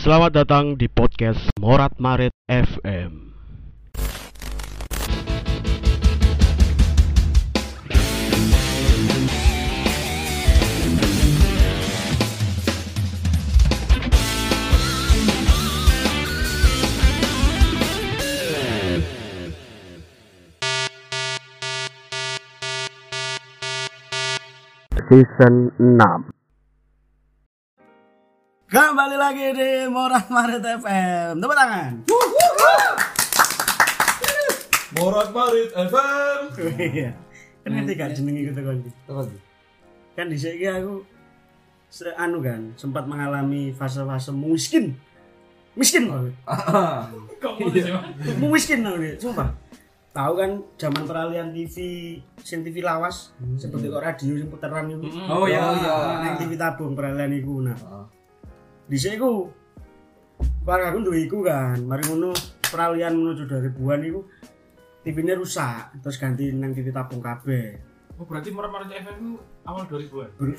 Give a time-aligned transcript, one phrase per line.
[0.00, 3.36] Selamat datang di podcast Morat Marit FM.
[25.12, 26.39] Season 6
[28.70, 31.42] Kembali lagi di Morat Marit FM.
[31.42, 32.06] Tepuk tangan.
[34.94, 36.40] Morat Marit FM.
[36.78, 37.10] Iya.
[37.66, 38.78] Kan ngerti gak jenenge gitu kan.
[39.10, 39.22] Apa?
[40.14, 41.02] Kan di sini aku
[42.14, 44.94] anu kan sempat mengalami fase-fase miskin.
[45.74, 46.34] Miskin banget.
[47.42, 47.90] Kok sih,
[48.38, 49.50] miskin aku nih, sumpah.
[50.14, 51.74] Tahu kan zaman peralihan TV,
[52.38, 55.06] sin TV lawas, seperti kok radio yang puteran itu.
[55.26, 55.94] Oh, iya, iya.
[56.22, 57.78] Nang TV tabung peralihan iku nah.
[58.90, 59.46] Di sini ku
[60.66, 62.34] keluarga aku duwe iku kan, mari ngono
[62.66, 64.20] peralihan menuju 2000-an iku
[65.00, 67.78] TV-nya rusak, terus ganti nang TV tabung kabeh.
[68.20, 69.32] Oh, berarti Marit FM itu
[69.64, 70.28] awal 2000-an.
[70.36, 70.58] Ber-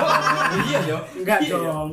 [0.66, 0.98] iya, yo.
[1.14, 1.90] Enggak Iya, dong.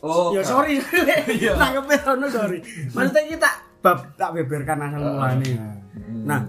[0.00, 0.80] Oh, ya sorry,
[1.28, 1.52] Iya.
[1.60, 2.58] nangkepnya ono sorry.
[2.94, 3.50] Maksudnya kita
[3.82, 5.50] bab tak beberkan asal mulane.
[6.24, 6.40] Nah,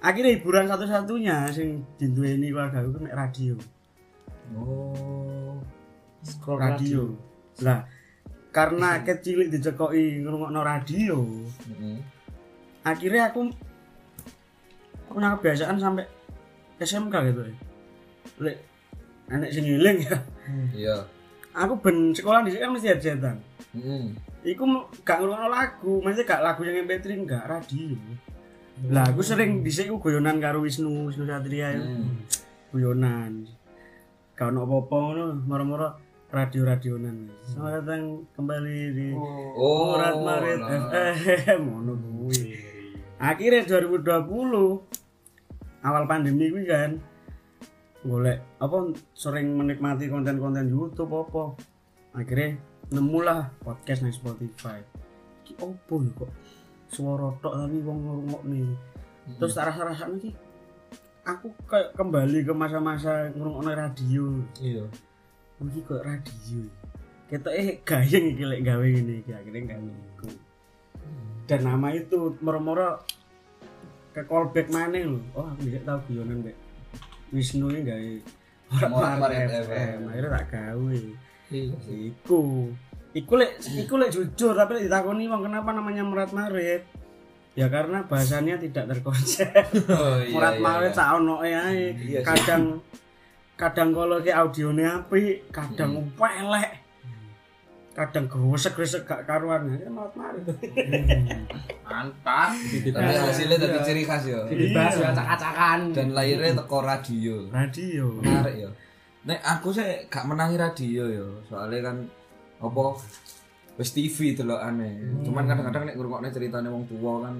[0.00, 3.54] akhirnya hiburan satu-satunya sing dinduweni keluarga aku nek radio.
[4.56, 5.58] Oh.
[6.56, 7.14] radio.
[7.62, 7.82] Lah,
[8.48, 11.20] karena kecil dicekoki ngrungokno radio,
[12.82, 13.52] akhirnya aku
[15.08, 16.04] punya kebiasaan sampai
[16.80, 17.54] SMK gitu ya.
[18.44, 18.56] Lek
[19.28, 20.16] anak sing ngiling ya.
[20.80, 20.96] Iya.
[21.52, 23.36] Aku ben sekolah di sini kan mesti hajatan.
[23.76, 24.04] Heeh.
[24.54, 24.64] Iku
[25.04, 27.98] gak ngrungokno lagu, maksudnya gak lagu yang MP3 enggak radio.
[28.88, 31.82] Lah aku sering dhisik ku guyonan karo Wisnu, Wisnu Satria ya.
[32.70, 33.44] Guyonan.
[34.38, 35.88] Gak ono apa-apa ngono, moro-moro
[36.28, 37.32] radio-radionan.
[37.40, 38.02] Selamat datang
[38.36, 39.08] kembali di
[39.56, 41.16] Oh, Murat Marit nah.
[41.16, 42.52] FM ngono kuwi.
[43.16, 44.04] Akhirnya 2020
[45.88, 47.00] awal pandemi kuwi kan
[48.04, 51.56] golek apa sering menikmati konten-konten YouTube apa.
[52.12, 52.60] Akhirnya
[52.92, 54.84] nemulah podcast nang Spotify.
[55.48, 56.30] Ki opo ya kok
[56.92, 58.62] suara tok tapi wong ngrungokne.
[59.40, 60.30] Terus tak rasa-rasane iki
[61.24, 64.28] aku kayak kembali ke masa-masa ngrungokne radio.
[64.60, 65.07] Iya.
[65.58, 66.60] Iki kok radio.
[67.28, 70.28] Kita eh gayeng iki lek gawe ngene iki akhirnya gawe iku.
[71.48, 73.02] Dan nama itu moro-moro
[74.14, 75.18] ke callback maneh lho.
[75.34, 76.56] Oh, aku tidak tahu guyonan Mbak.
[77.34, 78.12] Wisnu ini gawe
[78.88, 79.32] Morat
[79.64, 79.98] FM.
[80.08, 81.00] Akhirnya tak gawe.
[81.48, 81.76] Iya.
[82.12, 82.70] Iku.
[83.16, 86.84] Iku lek iku lek jujur tapi lek ditakoni wong kenapa namanya Murat Marit?
[87.56, 89.50] Ya karena bahasanya tidak terkonsep.
[89.90, 90.32] Oh, iya.
[90.36, 90.98] Murat iya, Marit iya.
[90.98, 91.50] sak ono ae.
[91.50, 92.22] Iya sih.
[92.22, 92.62] Kadang
[93.58, 96.86] kadang kalau ke audione apik, kadang pelek.
[97.98, 99.66] Kadang gresek-gresek gak karuan.
[99.74, 100.46] Ya Murat Marit.
[101.82, 102.54] mantap
[102.94, 104.46] Tapi hasilnya tadi ciri khas ya.
[104.46, 107.50] dibahas ya acak-acakan Dan lahirnya teko radio.
[107.50, 108.22] Radio.
[108.22, 108.70] Menarik ya.
[109.26, 111.26] Nek aku sih gak menangi radio ya.
[111.50, 111.96] Soalnya kan
[112.62, 112.84] apa
[113.82, 115.02] wis TV delokane.
[115.26, 117.34] Cuman kadang-kadang nek ngrungokne ceritane wong tua kan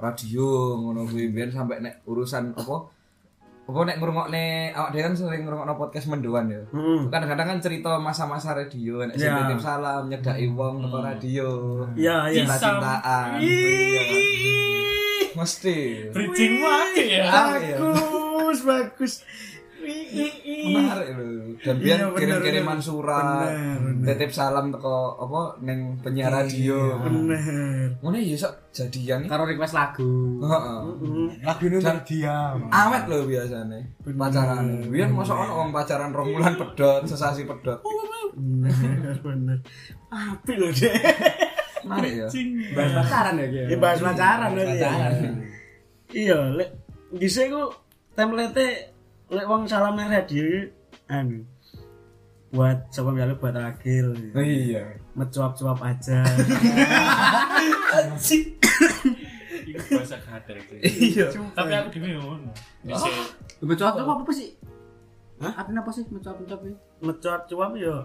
[0.00, 2.88] radio ngono kuwi biyen sampai nek urusan apa
[3.70, 6.58] apa nek ngrungokne awak dhewe kan sering ngrungokno podcast mendoan ya.
[6.68, 7.06] Hmm.
[7.06, 9.38] Kadang-kadang kan cerita masa-masa radio nek Ya.
[9.38, 11.48] titip salam nyedaki wong teko radio.
[11.94, 12.42] Iya, iya.
[12.42, 13.38] Cinta-cintaan.
[13.38, 14.18] Iya kan.
[15.30, 15.78] Mesti.
[16.10, 17.76] bridging wae ya Apik ya.
[17.78, 19.12] Bagus, bagus.
[20.60, 21.26] Menarik lho.
[21.60, 23.48] Dan biar Iya, bener, kirim-kiriman surat
[24.02, 26.96] titip salam teko apa neng penyiar radio.
[27.00, 27.96] Bener.
[28.00, 29.24] ngono ya sok jadian.
[29.24, 30.40] Karo request lagu.
[30.40, 30.80] Heeh.
[31.40, 33.78] Lagu ini Dan- diam awet lho biasane
[34.10, 37.78] pacaran biyen mosok ono wong pacaran rong bulan pedot sesasi pedot.
[38.34, 39.58] Bener, bener.
[40.08, 40.94] Apik lho, Dek.
[41.80, 42.28] menarik ya.
[42.76, 44.90] Bahas pacaran ya Ini bahas pacaran lho ya.
[46.10, 46.70] Iya, lek
[47.14, 47.70] dhisik ku
[48.12, 48.89] template
[49.30, 50.74] lek wong salam radio iki,
[51.06, 51.46] anu
[52.50, 54.10] buat coba misalnya buat akhir.
[54.34, 54.98] Oh iya.
[55.14, 56.26] Mencuap-cuap aja.
[59.70, 61.30] Iku bahasa kader iya.
[61.30, 62.50] Tapi aku dhewe ngono.
[62.82, 63.06] Bisa.
[63.62, 64.50] Mencuap itu apa sih?
[65.38, 65.62] Hah?
[65.62, 66.60] Artinya apa sih mencuap-mencuap
[66.98, 67.96] mencuap-cuap ya.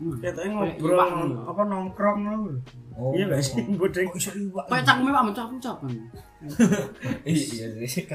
[0.00, 2.56] Kita Kayak ngobrol iwak apa nongkrong lho.
[2.96, 3.12] Oh.
[3.12, 4.08] Iya gak sih bodeng.
[4.68, 5.92] Kayak cangkeme Pak mencuap-mencuap kan.
[7.28, 8.08] iya sih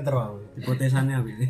[0.58, 1.46] hipotesannya apa ini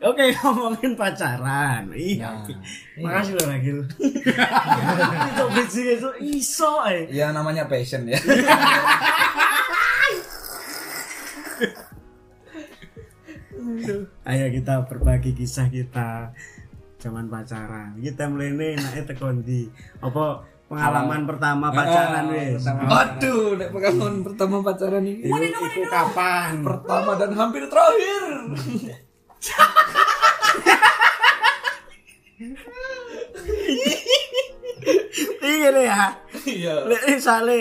[0.00, 1.92] Oke ngomongin pacaran.
[1.92, 2.40] Iya
[3.02, 3.84] makasih loh Ragil.
[5.28, 6.10] Itu bridging itu
[6.40, 7.04] iso eh.
[7.12, 8.16] Ya namanya passion ya.
[14.24, 16.32] Ayo kita berbagi kisah kita
[17.00, 17.96] zaman pacaran.
[17.96, 19.72] Iki templene enake teko ndi?
[20.04, 22.62] Apa pengalaman pertama pacaran wis?
[22.68, 26.60] Aduh, nek pengalaman pertama pacaran ini iku kapan?
[26.60, 28.24] Pertama dan hampir terakhir.
[35.40, 36.02] iki lho ya.
[36.40, 36.74] Iya.
[37.08, 37.58] misale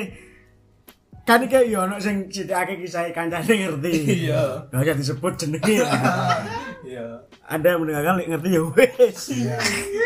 [1.27, 3.91] kan iki yo ono sing sithikake kisah kancane ngerti.
[4.27, 4.67] Iya.
[4.71, 5.83] Gak usah disebut jenenge.
[5.85, 6.41] Lah.
[6.81, 7.28] Iya.
[7.49, 9.33] Anda mendengarkan lek ngerti ya wes.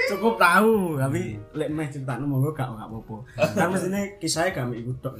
[0.07, 3.17] Cukup tahu, tapi lek meh critakno monggo gak gak apa-apa.
[3.51, 5.19] Kan mestine kisahnya gak mek iku tok.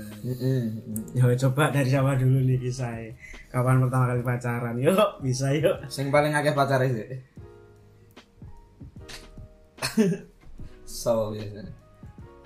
[1.12, 3.12] Ya coba dari siapa dulu nih kisahnya.
[3.52, 4.80] Kapan pertama kali pacaran?
[4.80, 5.84] Yuk, bisa yuk.
[5.92, 7.08] Sing paling akeh pacare sih.
[11.04, 11.83] so biasanya.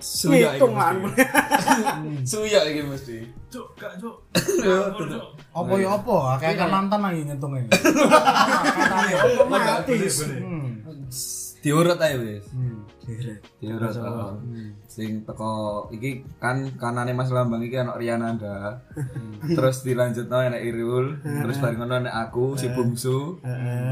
[0.08, 1.22] Suya Ngitung mesti.
[2.32, 3.16] Suya iki mesti.
[3.52, 4.16] Cuk, gak cuk.
[5.58, 6.40] Apa ya apa?
[6.40, 7.68] Kayak kan mantan lagi ngitungnya.
[9.26, 10.14] Otomatis.
[10.24, 10.80] Hmm.
[11.58, 12.46] Diurut ae wis.
[12.54, 12.86] Hmm.
[13.04, 13.40] Direk.
[13.58, 13.92] Diurut.
[14.00, 14.38] oh.
[14.86, 18.80] Sing teko iki kan kanane Mas Lambang iki ana Riananda.
[19.48, 23.42] terus dilanjutno enek Irul, terus bareng ngono enek aku si Bungsu,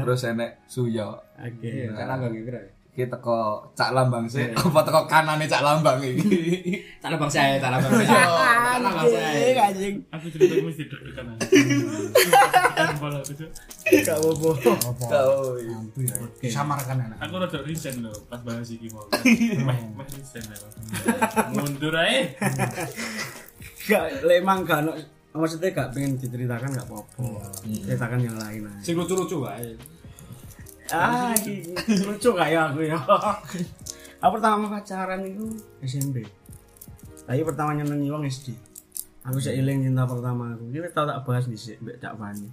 [0.01, 1.11] terus enek Suya.
[1.37, 1.91] Oke.
[1.91, 2.61] Kan agak kira.
[2.97, 6.81] Iki teko Cak Lambang sih, apa teko kanane Cak Lambang iki.
[6.97, 8.09] Salah bang saya, salah bang saya.
[8.25, 9.69] Salah bang saya.
[9.69, 9.95] Anjing.
[10.09, 11.37] Aku cerita mesti deg-degan.
[14.01, 15.05] Gak apa-apa.
[15.61, 15.77] Iya.
[16.41, 16.49] Ya.
[16.49, 17.21] Samarkan enak.
[17.21, 19.05] Aku rada resign lho pas bahas iki mau.
[19.69, 20.67] Meh meh resign aku.
[21.53, 22.33] Mundur ae.
[23.85, 24.97] Gak, lek emang gak ono
[25.37, 27.45] maksudnya gak pengen diceritakan gak apa-apa.
[27.61, 28.81] Ceritakan yang lain aja.
[28.81, 29.77] Sing lucu-lucu wae.
[30.91, 31.75] Ah, iki
[32.07, 32.97] lucu gak ya aku ya.
[34.23, 35.45] Aku pertama pacaran itu
[35.85, 36.25] SMP.
[37.27, 38.55] Tapi pertama nyenengi wong SD.
[39.27, 40.71] Aku sik eling cinta pertama aku.
[40.71, 42.49] Iki tau tak bahas dhisik mbek Cak Fani.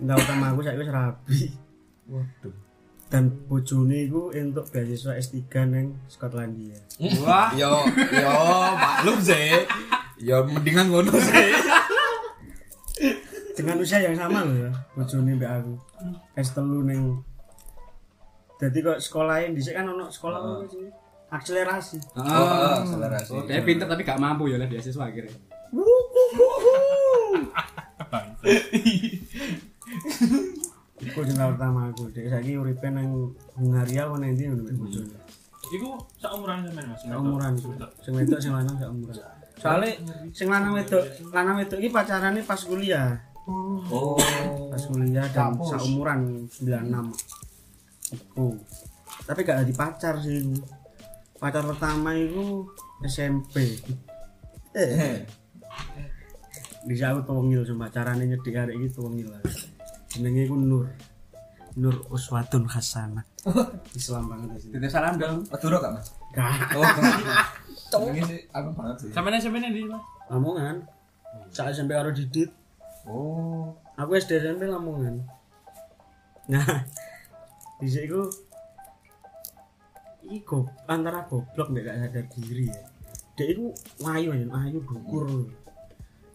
[0.00, 1.40] Cinta pertama aku saiki wis rabi.
[2.10, 2.54] Waduh.
[3.12, 5.38] Dan bojone iku entuk beasiswa S3
[5.70, 6.80] ning Skotlandia.
[7.22, 8.34] Wah, yo yo
[8.74, 9.62] maklum sih.
[10.18, 11.52] Yo mendingan ngono sih.
[13.54, 15.74] Dengan usia yang sama loh ya, bojone mbek aku.
[16.34, 17.22] S3 ning
[18.54, 20.86] Jadi kok sekolahin dhisik kan ono sekolah apa sih?
[21.34, 21.98] Akselerasi.
[22.14, 23.30] Oh, akselerasi.
[23.34, 25.34] Oh, dia pinter tapi gak mampu ya lah beasiswa akhirnya.
[31.02, 32.06] Iku cinta pertama aku.
[32.14, 35.18] Dek saiki uripe nang Hungaria apa nang ndi ngono bojone.
[35.74, 37.02] Iku seumuran sampean Mas.
[37.02, 37.52] Seumuran.
[38.04, 39.16] Sing wedok sing lanang seumuran.
[39.58, 39.98] Soale
[40.30, 41.02] sing lanang wedok,
[41.34, 43.18] lanang wedok iki pacarane pas kuliah.
[43.44, 44.14] Oh.
[44.70, 47.43] Pas kuliah dan seumuran 96.
[48.12, 48.58] Iku.
[49.24, 50.44] Tapi gak jadi pacar sih.
[51.40, 52.68] Pacar pertama itu
[53.06, 53.80] SMP.
[54.76, 55.24] Eh.
[56.84, 59.32] Bisa aku tongil cuma carane nyedhik arek iki tongil.
[59.32, 59.40] lah.
[60.12, 60.86] Jenenge iku Nur.
[61.80, 63.24] Nur Uswatun Hasanah.
[63.98, 64.70] Islam banget sih.
[64.72, 65.42] Titip salam dong.
[65.48, 66.08] Madura gak, Mas?
[66.32, 66.52] Gak.
[67.94, 68.08] Oh.
[68.12, 69.10] Ini sih aku banget sih.
[69.10, 70.02] Sampeyan sampeyan di Mas.
[70.28, 70.76] Lamongan.
[71.50, 72.52] Saat SMP karo Didit.
[73.04, 73.74] Oh.
[73.98, 75.24] Aku SD SMP Lamongan.
[76.44, 76.84] Nah,
[77.80, 78.22] di situ
[80.24, 82.84] iki go antara goblok nek gak sadar diri ya.
[83.34, 83.66] Dek iku
[84.06, 85.26] ayu ayu ayu dukur.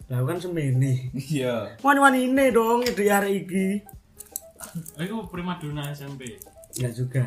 [0.10, 1.14] Lah kan semene.
[1.14, 1.78] Iya.
[1.86, 3.66] Wani-wani ini dong ide arek iki.
[5.00, 6.38] Iku primadona SMP.
[6.76, 7.24] Enggak juga.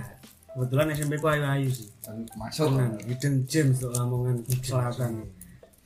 [0.53, 1.88] Kebetulan SMP ku ayu-ayu sih.
[2.37, 2.76] Masuk.
[2.76, 5.25] Tenan, Hidden Gems tuh Lamongan Selatan.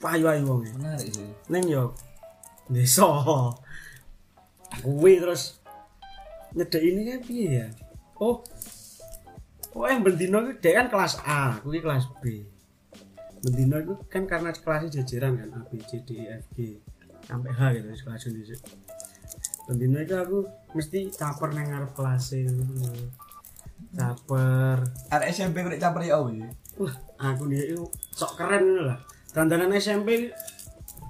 [0.02, 0.66] Ayu-ayu wong.
[0.74, 1.30] Menarik sih.
[1.46, 1.94] Neng yo
[2.66, 3.06] desa.
[4.82, 5.62] Kuwi terus
[6.56, 7.66] nyedek ini kan piye ya?
[8.22, 8.40] Oh.
[9.76, 12.48] Oh, yang bendino itu dia kan kelas A, aku ini kelas B.
[13.44, 16.80] Bendino itu kan karena kelasnya jajaran kan A, B, C, D, E, F, G
[17.26, 18.42] sampai H gitu kelas di
[19.66, 20.46] Bendino itu aku
[20.78, 22.38] mesti caper nang ngarep kelas
[23.96, 24.78] Caper.
[25.10, 26.46] Arek SMP kok caper ya we.
[26.78, 27.82] Wah, aku dia itu
[28.14, 28.98] sok keren lah.
[29.34, 30.32] Dandanan SMP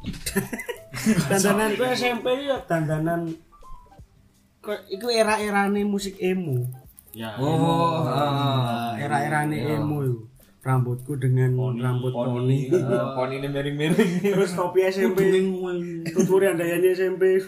[1.30, 3.34] dandanan gue SMP ya dandanan
[4.62, 6.66] kok itu era-erane musik emo.
[7.16, 7.32] Ya.
[7.40, 8.92] Oh, ah.
[9.00, 10.20] Era-erane emo itu.
[10.60, 12.68] Rambutku dengan rambut poni.
[13.16, 14.34] Poni ini miring-miring.
[14.34, 15.32] Terus topi SMP.
[16.12, 17.40] Tuturi andayanya SMP.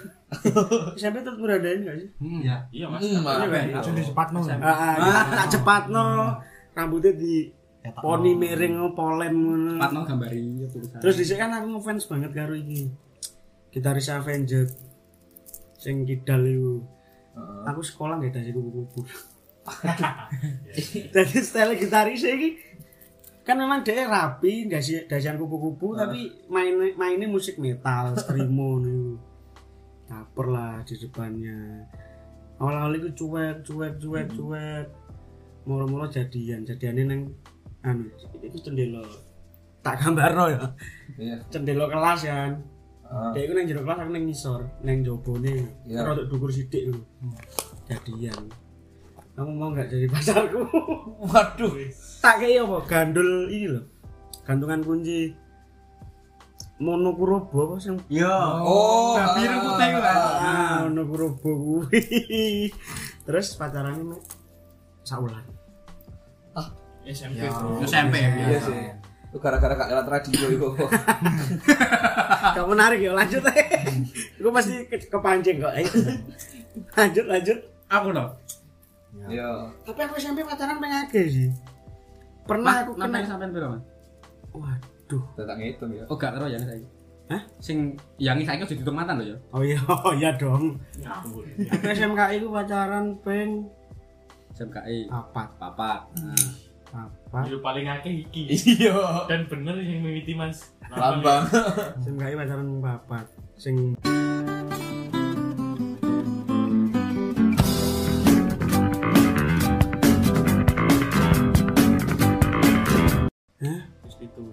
[0.96, 2.08] SMP tuturi andayanya enggak sih?
[2.16, 2.56] Iya.
[2.72, 3.00] Iya Mas.
[3.04, 3.82] Hmm, Iya?
[3.84, 4.40] Jadi sepatno.
[4.40, 6.06] Ah, ah, tak cepat no.
[6.72, 7.50] Rambutnya di
[8.00, 9.72] poni miring polem ngono.
[9.82, 10.38] Patno gambari
[10.70, 11.02] tulisan.
[11.02, 12.88] Terus dhisik kan aku ngefans banget karo iki.
[13.68, 14.64] Gitaris Avenger.
[15.76, 16.86] Sing kidal iku.
[17.66, 19.04] Aku sekolah nggak dasi kupu-kupu.
[21.14, 22.50] Jadi style gitaris iki
[23.42, 29.16] kan memang dia rapi dasi dasian kupu-kupu tapi mainnya mainnya musik metal screamo nih
[30.08, 31.84] caper lah di depannya.
[32.58, 34.86] Awal-awal itu cuek cuek cuek cuek.
[35.64, 37.22] Mulu-mulu jadian jadiannya neng
[37.84, 38.08] anu
[38.40, 39.04] itu cendelo
[39.80, 40.60] tak gambar ya.
[41.16, 41.36] Iya.
[41.48, 42.52] cendelo kelas kan.
[43.08, 43.32] Ah.
[43.32, 46.04] dia itu neng jero kelas aku neng ngisor neng jobone Iya.
[46.04, 47.00] rodok dukur sidik itu
[47.88, 48.52] jadian
[49.38, 50.60] kamu mau nggak jadi pacarku
[51.30, 51.72] Waduh.
[52.18, 53.84] tak kayak apa gandul ini loh
[54.42, 55.30] gantungan kunci
[56.78, 58.26] monokurobo apa sih Yo.
[58.62, 59.62] Oh, biru ah.
[59.62, 60.16] putih ku kan.
[60.42, 62.70] ah monokurobo kuwi
[63.22, 64.22] terus pacarannya mek
[65.06, 65.46] saulan
[67.08, 67.48] SMP Ya.
[67.88, 68.28] SMP ya.
[68.36, 68.80] Iya sih.
[69.32, 70.68] Itu gara-gara gak lewat radio itu.
[72.56, 73.64] Gak menarik ya lanjut aja.
[74.40, 75.72] Gue pasti ke- kepancing kok.
[75.72, 75.88] Ayo.
[76.92, 77.58] lanjut lanjut.
[77.88, 78.36] Aku loh.
[79.24, 79.72] Iya.
[79.82, 81.48] Tapi aku SMP pacaran pengen akeh sih.
[82.44, 83.28] Pernah aku Nonton kena.
[83.28, 83.82] sampean piro, Mas?
[84.50, 85.22] Waduh.
[85.34, 86.04] Tak ngitung ya.
[86.06, 86.88] Oh, gak karo yang saiki.
[87.28, 87.42] Hah?
[87.58, 89.38] Sing yang saiki udah dihitung mantan lho ya.
[89.50, 90.80] Oh iya, oh iya dong.
[90.98, 91.44] Ngawur.
[91.44, 93.68] Aku SMK itu pacaran peng
[94.52, 95.06] SMKI.
[95.06, 95.48] papat.
[95.56, 96.00] Papat.
[96.18, 96.50] Nah.
[96.88, 97.44] Papat.
[97.46, 99.28] Yang paling akeh iki Iya.
[99.28, 101.44] dan bener yang mimiti mas Lambang.
[102.00, 103.26] SMK pacaran papat.
[103.54, 103.92] Sing
[113.58, 113.80] Hah?
[114.06, 114.44] Terus itu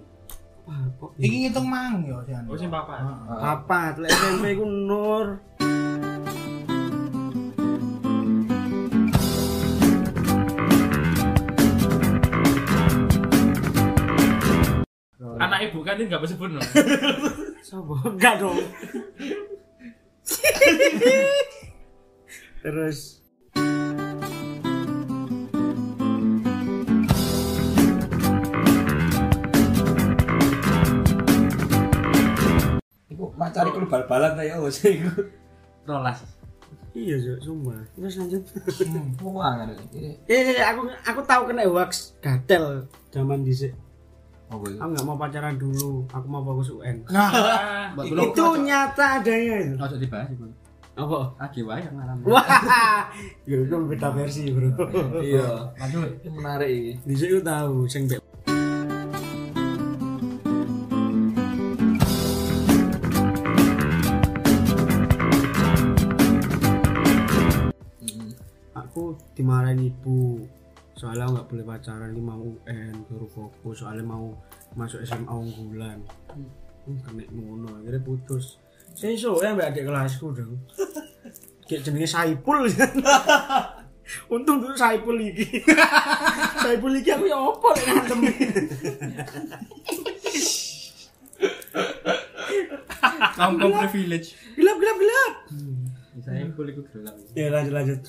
[0.66, 2.42] Wah, kok Iki ngitung mang yo Jan.
[2.50, 2.98] oh sing papa
[3.30, 5.38] papat lek SMP ku Nur
[15.36, 16.60] anak ibu kan ini nggak bisa sebut no
[17.66, 17.98] Sopo?
[18.06, 18.62] Enggak dong.
[22.62, 23.25] Terus
[33.16, 35.08] Iku macari ku bal-balan ta ya wis iku.
[35.88, 36.20] Rolas.
[36.92, 37.80] iya Zuk, sumpah.
[37.96, 38.42] Terus lanjut.
[39.24, 39.72] Muangan.
[40.28, 43.72] Eh, aku aku tahu kena wax gatel zaman dhisik.
[44.46, 47.02] Oh, Aku nggak mau pacaran dulu, aku mau fokus UN.
[47.10, 49.74] Nah, itu nyata adanya itu.
[49.74, 50.46] Ojo dibahas iku.
[50.96, 51.18] Apa?
[51.36, 52.16] Lagi wae yang ngalam.
[52.24, 52.46] Wah,
[53.50, 54.70] ya itu beda versi bro.
[55.18, 55.74] Iya.
[55.76, 56.08] Lanjut.
[56.30, 56.92] Menarik iki.
[57.04, 58.06] Dhisik itu tahu, sing
[68.96, 70.40] aku dimarahin ibu.
[70.96, 73.84] Soalnya aku nggak boleh pacaran ini mau UN baru fokus.
[73.84, 74.32] Soalnya mau
[74.72, 76.00] masuk SMA unggulan.
[76.32, 78.56] Hmm, kena ngono akhirnya putus.
[78.96, 80.56] Saya so ya mbak adik kelasku dong.
[81.68, 82.64] Kayak jenenge Saipul.
[84.32, 85.60] Untung tuh Saipul iki.
[86.64, 88.18] Saipul iki aku ya opo lek ngantem.
[93.36, 94.32] Kampung privilege.
[94.56, 95.32] gelap gelap gelap.
[96.24, 97.12] Saya boleh ku gelap.
[97.36, 98.00] ya lanjut lanjut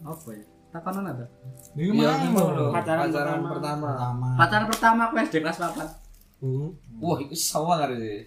[0.00, 0.44] Apa ya?
[0.70, 1.26] Takanan ada.
[1.74, 2.70] iki Iya, lho.
[2.70, 3.50] Pacaran Pacaran pertama.
[3.50, 3.88] pertama.
[3.90, 4.28] Pertama.
[4.38, 6.42] Pacaran pertama aku SD kelas 4.
[6.42, 6.68] hmm.
[7.02, 8.22] Wah, iku sawah karo iki.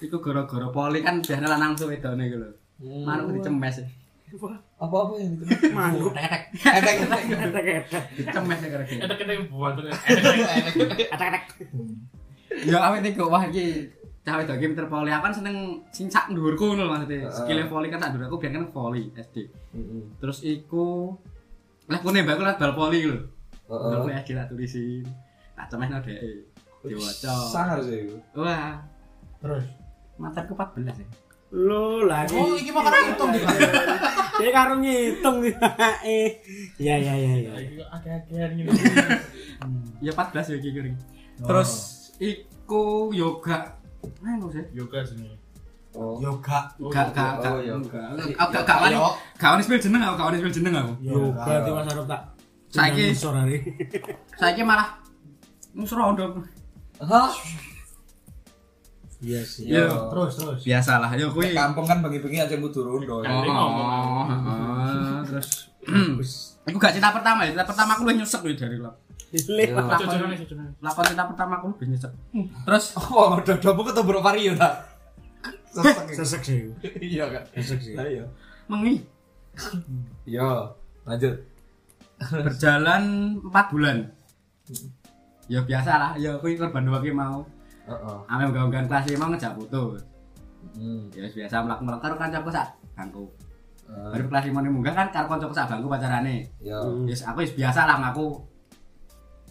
[0.00, 2.50] Iku gara-gara poli kan biasanya lanang tuh wedone iku lho.
[3.02, 3.82] Manuk dicemes.
[3.82, 3.86] ya.
[4.76, 5.44] Apa-apa yang itu?
[5.78, 6.42] manuk Tek-tek.
[6.58, 6.96] Efek.
[7.30, 8.98] etek etek Dicemes ya gara-gara.
[8.98, 11.42] kita kita buat tuh etek etek
[12.66, 13.90] Ya awet iku wah iki
[14.24, 15.12] cah wedok iki pinter poli.
[15.12, 15.56] Aku kan seneng
[15.92, 17.28] sing sak dhuwurku ngono lho maksudnya.
[17.28, 19.36] Skill voli kan sak dhuwur aku biar kan voli SD.
[19.76, 20.02] Heeh.
[20.16, 21.12] Terus iku
[21.84, 23.20] lah ku nembak aku lah bal poli lho.
[23.68, 23.92] Heeh.
[24.00, 25.04] Aku SD tak tulisin.
[25.52, 26.18] Tak cemehno dhek.
[26.84, 27.32] Diwaca.
[27.52, 28.16] Sangar sih iku.
[28.40, 28.80] Wah,
[29.40, 29.64] Terus.
[30.16, 31.06] mataku 14 ya.
[31.54, 33.54] lo lagi Oh, iki mah kan ngitung di Pak.
[34.42, 35.54] dia karo ngitung nih
[36.02, 36.28] eh
[36.90, 37.52] ya ya ya ya
[37.94, 38.74] agak-agak gitu
[40.02, 40.92] Ya 14 ya iki iki.
[41.38, 41.70] Terus
[42.18, 43.78] iku yoga.
[44.18, 44.64] Enggak sih.
[44.72, 45.28] yoga sini
[45.94, 46.18] Oh.
[46.18, 46.66] Yoga.
[46.90, 47.70] Gak gak gak Oh, iya.
[48.34, 48.98] Aku gak gak wani.
[49.38, 50.92] Gak wani spell jeneng aku, gak wani spell jeneng aku.
[51.00, 52.20] yo berarti mas Arab tak
[52.66, 53.56] Saiki- sore hari
[54.42, 54.98] Saiki malah
[55.70, 56.42] musrondo.
[56.98, 57.30] Hah?
[59.20, 59.86] iya sih Yo.
[60.10, 60.60] Terus terus.
[60.60, 61.54] Biasalah, yo kuwi.
[61.54, 63.22] Kampung kan bagi-bagi aja mutu rondo.
[63.22, 63.46] Oh,
[65.34, 65.50] terus
[66.64, 68.94] Iku gak cinta pertama ya, cinta pertama aku lu nyusek nih dari lap.
[69.34, 72.12] lewat cucuran nih cucuran Lakon cinta pertama aku lebih nyusek.
[72.64, 74.70] Terus Oh, udah udah buku tuh bro vario ta.
[76.08, 76.60] sesek sih
[77.02, 77.42] Iya kan.
[77.52, 78.24] sesek sih Lah iya.
[78.64, 79.02] mengi
[80.24, 80.72] Yo,
[81.04, 81.34] lanjut.
[82.32, 83.02] berjalan
[83.44, 83.96] 4 bulan.
[85.44, 87.44] Ya biasa lah, ya kuwi korban dua ki mau.
[87.84, 88.18] Heeh.
[88.26, 90.00] Ame gangguan kelas mau ngejak foto.
[90.72, 91.12] Hmm.
[91.12, 93.28] Ya biasa mlak-mlak karo kancaku sak bangku.
[93.84, 96.48] Eh, Baru kelas 5 munggah kan karo kancaku sak bangku pacarane.
[96.58, 97.04] Yo.
[97.04, 98.40] Wis aku wis biasa lah ngaku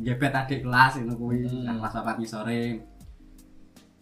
[0.01, 1.77] gebet adik kelas ngono kuwi, Hmm.
[1.77, 2.61] kelas 4 ngisore.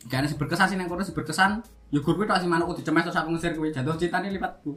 [0.08, 1.62] Kayaknya si berkesan sih nang kono si berkesan.
[1.92, 4.72] Ya gur kuwi tok sing manukku dicemes terus aku ngesir kuwi jatuh cintane lipatku.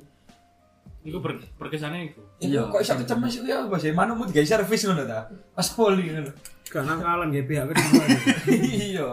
[1.05, 2.21] Iku ber, berkesannya iku.
[2.41, 3.85] Iya, kok iso kecemes iku ya Bos.
[3.85, 5.29] Manumu digawe servis ngono ta.
[5.55, 6.33] Pas poli ngono.
[6.65, 8.05] Gak nakalan nggih pihak kedua.
[8.51, 9.09] Iya.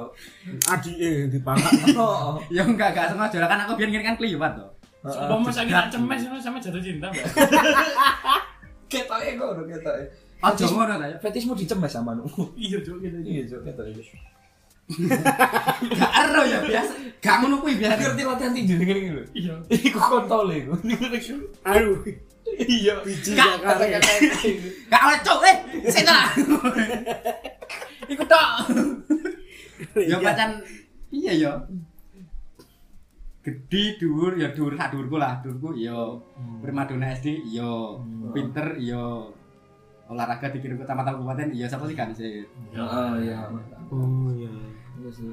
[0.71, 1.71] Adike dipangkat.
[2.00, 2.39] Oh.
[2.50, 4.65] Ya enggak enggak sengaja kan aku biar ngene kan kliwat to.
[5.01, 7.25] Apa mas sakit cemes sama jatuh cinta, Mbak?
[8.91, 10.03] Ketoke ngono ketoke.
[10.43, 11.05] Aja ngono ta.
[11.24, 12.43] Fetismu dicemes sama manumu.
[12.60, 13.17] Iya, Cuk, gitu.
[13.24, 14.03] Iya, Cuk, ketoke.
[15.96, 16.93] Gak ero ya biasa.
[17.24, 17.98] Gak ngono kuwi biasa.
[17.98, 19.24] Ngerti latihan tinju ngene iki lho.
[19.34, 19.55] Iya.
[19.72, 20.75] Iku kontol iku.
[21.63, 21.98] Aduh.
[22.60, 22.93] Iya.
[23.01, 23.84] Biji Gak, Jakarta.
[24.91, 25.58] Gak oleh cuk eh.
[25.88, 26.29] Sing lah.
[28.12, 28.48] Iku tok.
[29.96, 30.62] Ya pacan
[31.10, 31.51] iya ya.
[33.41, 35.98] Gede dhuwur ya dhuwur sak dhuwurku lah, dhuwurku iya.
[36.62, 37.98] Primadona SD iya.
[38.29, 39.01] Pinter iya.
[40.05, 42.45] Olahraga dikirim ke tamat kabupaten iya sapa sih kan sih.
[42.77, 43.50] Oh iya.
[43.89, 44.53] Oh iya.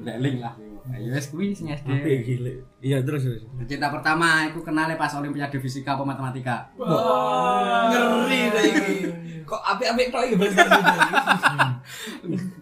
[0.01, 0.57] Leling lah.
[0.97, 1.85] Ya wis kuwi sing SD.
[2.25, 2.65] Gile.
[2.81, 3.45] Iya terus terus.
[3.69, 6.65] Cinta pertama itu kenalnya pas Olimpiade Fisika apa Matematika.
[6.81, 8.95] Wah, ngeri deh iki.
[9.45, 10.61] Kok apik-apik tok iki berarti.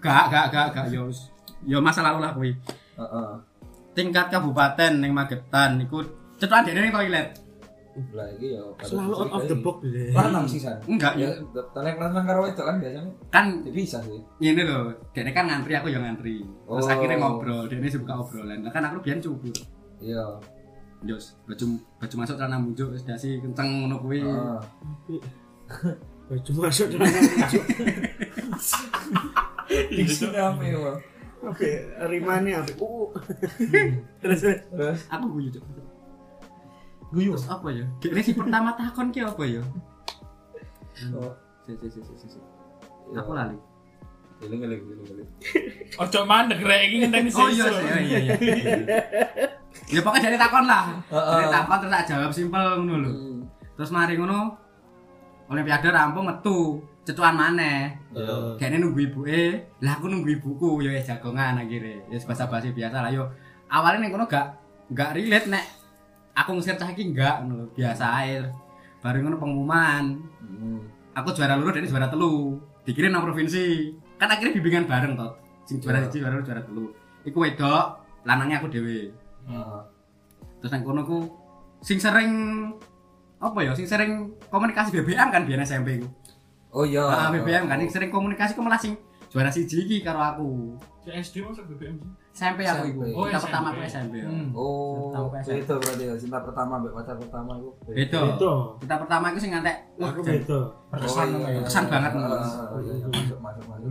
[0.04, 1.32] Gak, gak, gak, gak, yo, wis.
[1.64, 2.52] yo masa lalu lah kuwi.
[3.00, 3.32] Heeh.
[3.98, 6.06] Tingkat kabupaten ning Magetan niku
[6.38, 7.28] cetukan dene ning toilet.
[8.14, 10.14] Lah iki ya Selalu out of the box gitu.
[10.14, 10.78] Lanang sih san.
[10.86, 11.62] Enggak Ya, ya.
[11.74, 13.10] talek lanang karo wedok kan biasanya.
[13.34, 14.22] Kan Ya bisa sih.
[14.38, 16.46] ini loh, dene kan ngantri aku yang ngantri.
[16.46, 16.94] Terus Oh.
[16.94, 18.62] akhirnya ngobrol, dene sih buka obrolan.
[18.62, 19.50] Lah kan aku biyen cupu.
[19.98, 20.22] Iya.
[21.02, 21.66] Jos, baju
[21.98, 24.22] baju masuk celana munjuk wis dasi kenceng ngono kuwi.
[24.22, 25.94] Heeh.
[26.30, 27.60] Baju masuk dalam baju.
[29.90, 30.78] Di sini apa ya?
[31.48, 31.72] Oke,
[32.12, 32.76] rimane apik.
[32.80, 33.08] Uh.
[34.20, 35.00] Terus terus.
[35.08, 35.64] Aku guyu, Cuk.
[37.16, 37.86] Guyu Terus apa ya?
[38.04, 39.64] Dene si pertama takon ki apa ya?
[41.16, 41.32] oh,
[41.64, 42.40] Si si si si.
[43.16, 43.24] Ya.
[43.24, 43.56] Aku lali.
[44.44, 45.30] Eling eling eling eling.
[46.04, 47.82] Ojo mandek rek iki ngenteni Oh iya, sesuk.
[47.82, 48.36] iya, iya, iya.
[49.88, 50.84] Ya pokoknya dari takon lah.
[51.10, 53.10] Dari takon terus tak jawab simpel ngono lho.
[53.10, 53.40] Hmm.
[53.80, 54.67] Terus mari ngono
[55.48, 57.96] Olimpiade rampung metu, cetuan maneh.
[58.12, 58.60] Iya.
[58.60, 59.42] Kayaknya nunggu ibuke,
[59.80, 62.04] lah aku nunggu ibuku yo wis jagongan akhirnya.
[62.12, 63.24] Ya basa basi biasa lah yo.
[63.72, 64.60] Awalnya ning kono gak
[64.92, 65.64] gak relate nek
[66.36, 68.44] aku ngusir cah iki enggak ngono biasa ae.
[69.00, 70.04] Baru ngono pengumuman,
[70.44, 70.80] Hmm.
[71.16, 72.60] aku juara loro dan juara telu.
[72.84, 73.92] Dikirim nang provinsi.
[74.20, 75.32] Kan akhirnya bimbingan bareng toh.
[75.64, 76.12] Sing juara Iya.
[76.12, 76.92] siji juara loro juara telu.
[77.24, 79.12] Iku wedok, lanangnya aku dhewe.
[79.48, 79.82] Heeh.
[80.58, 81.18] terus nang kono ku
[81.80, 82.34] sing sering
[83.38, 84.12] apa ya sing sering
[84.48, 86.08] komunikasi BBM kan biyen SMP ku
[86.70, 87.02] Oh iya.
[87.02, 88.98] ah BBM kan sing sering komunikasi ku malah sing
[89.28, 90.48] juara siji iki karo aku
[91.04, 92.10] SD masuk BBM sih.
[92.34, 94.28] SMP aku iku oh, Oh, kita pertama aku SMP ya.
[94.28, 94.50] Hmm.
[94.52, 97.70] Oh, itu berarti ya cinta pertama mbak pacar pertama itu.
[97.88, 98.54] beda Itu.
[98.78, 100.60] kita pertama itu sing ngantek wah Aku beda.
[100.90, 101.58] Berkesan Oh, iya.
[101.58, 102.52] Berkesan banget, Ah, Mas.
[102.54, 103.90] ah, iya, iya, masuk masuk masuk.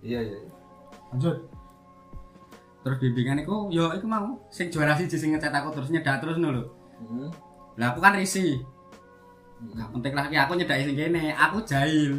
[0.00, 0.20] Iya iya.
[0.22, 0.38] iya.
[1.10, 1.36] Lanjut.
[2.78, 6.38] terus bimbingan iku yo iku mau sing juara siji sing ngecat aku terus nyedak terus
[6.38, 6.62] ngono lho
[6.98, 7.30] Hmm.
[7.78, 8.58] lah aku kan risi.
[9.58, 9.74] Hmm.
[9.74, 11.34] gak penting lah aku nyedaki sing kene.
[11.34, 12.18] Aku jahil.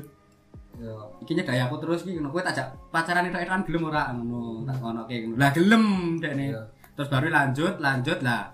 [0.79, 0.95] Iya.
[1.19, 2.31] iki aku terus iki ngono.
[2.31, 4.15] Kowe tak jak pacaran itu kan gelem ora?
[4.15, 5.35] Ngono tak kono kayak ngono.
[5.35, 5.83] Lah gelem
[6.23, 6.45] dekne.
[6.55, 6.61] Iya.
[6.95, 8.51] terus baru lanjut lanjut lah.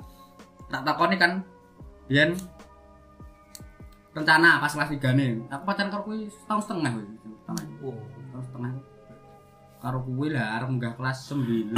[0.70, 1.42] Tak takoni kan
[2.06, 2.38] biyen
[4.14, 7.06] rencana pas kelas 3 nih aku pacaran karo kuwi setahun setengah kuwi.
[7.42, 8.42] Setahun Oh.
[8.42, 8.72] setengah.
[9.82, 11.74] Karo kuwi lah arep munggah kelas 9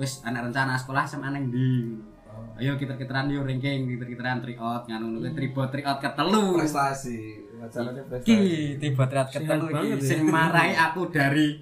[0.00, 2.15] wis anak rencana sekolah SMA nang ndi Oh.
[2.56, 7.18] Ayo kita kiteran yo ranking kita kiteran tryout nganu ngono tribot tryout ketelu Prestasi.
[7.56, 8.78] Pacarannya Ki, prestasi.
[8.78, 11.60] tiba tryout Sehat ketelu iki sing marahi aku dari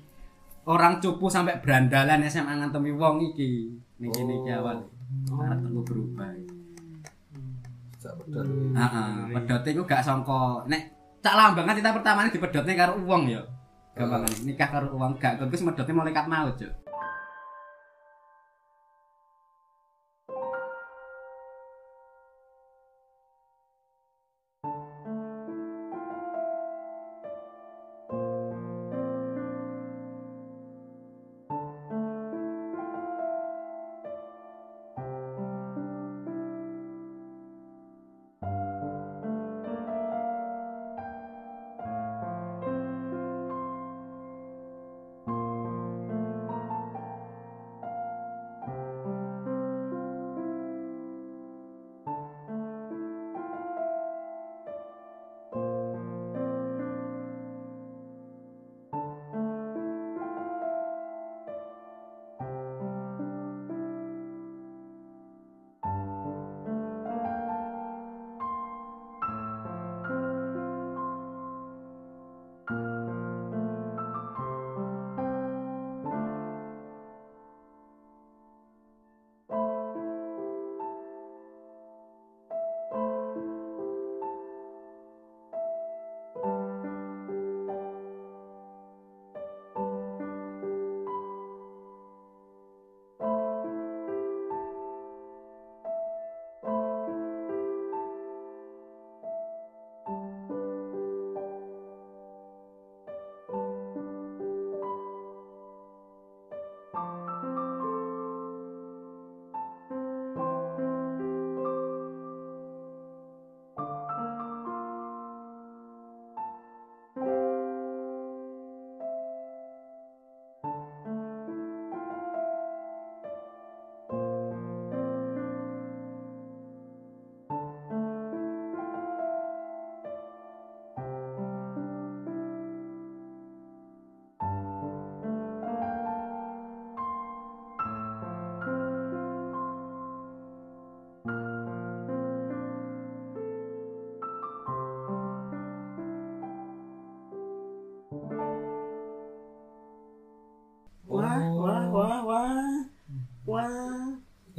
[0.64, 4.58] orang cupu sampai berandalan SMA ngantemi wong iki ning kene iki Oh.
[4.60, 4.78] awal
[5.26, 6.30] karakterku berubah
[7.96, 8.44] Sak pedal.
[8.74, 10.82] Heeh, pedote iku gak sangka nek
[11.18, 13.40] cak lambangan kita pertama ini dipedotne karo uang ya.
[13.96, 16.68] Gampang nikah karo uang gak kok wis medotne malaikat maut, Cuk.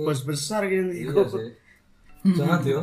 [0.06, 1.50] Bos besar gini Iya sih.
[2.32, 2.82] Jangan yo.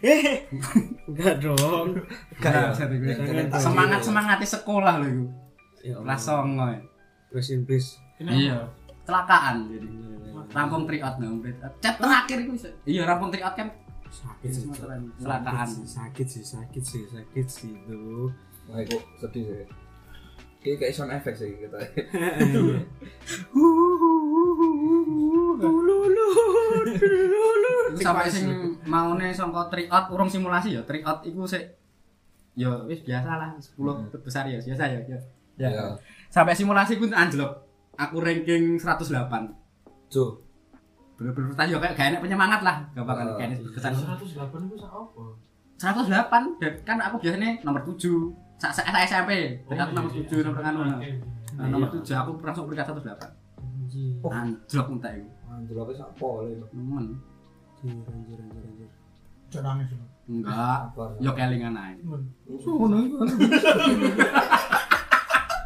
[0.00, 0.48] Eh,
[1.08, 1.92] enggak dong.
[2.38, 3.60] Gak Jadi gue- Jangan.
[3.60, 5.26] semangat semangati sekolah lho iku.
[5.80, 6.64] Ya Kelas songo.
[6.66, 6.80] ya.
[7.30, 8.00] Rest in peace.
[8.18, 8.66] Iya.
[9.04, 9.88] Kecelakaan jadi.
[10.50, 11.38] Rampung triot nang
[11.78, 12.68] Chat terakhir iku bisa.
[12.82, 13.68] Iya, rampung triot kan
[14.10, 14.66] Sakit sih.
[14.66, 15.68] Kecelakaan.
[15.86, 18.26] Sakit sih, sakit sih, sakit sih itu.
[18.66, 19.66] Nah, kok sedih sih.
[20.60, 21.78] Kayak kayak sound effect sih kita.
[27.96, 28.46] Sampai sing
[28.84, 30.82] maune sangka triot urung simulasi ya.
[30.82, 31.64] Triot iku sik
[32.54, 33.78] ya wis biasa lah 10
[34.20, 35.00] besar ya biasa ya.
[35.04, 35.18] ya.
[35.56, 35.68] Ya.
[35.70, 35.84] Ya.
[36.28, 37.52] Sampai simulasi ku anjlok.
[37.96, 39.52] Aku ranking 108.
[40.08, 40.40] Jo.
[41.14, 42.76] Bener-bener tadi kayak gak enak penyemangat lah.
[42.96, 43.36] Gampang Oh.
[43.36, 44.24] kan kayak kesan 108
[44.64, 45.22] itu sak apa?
[45.76, 47.96] 108 dan kan aku biasanya nomor 7
[48.60, 51.00] sa sa sa- SMP aku nomor 7 nomor anu nah,
[51.66, 53.16] nomor 7 aku langsung peringkat 108
[54.28, 55.28] anjlok entek iku
[55.60, 56.64] Anjir apa sak pol itu.
[56.72, 57.20] nemen
[57.84, 58.88] Anjir, anjir, anjir, anjir.
[59.52, 59.88] Cok nangis
[60.30, 61.04] enggak Apa?
[61.20, 61.94] yo kelingan ae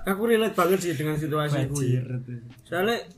[0.04, 2.04] Aku relate banget sih dengan situasi itu.
[2.68, 3.09] Soalnya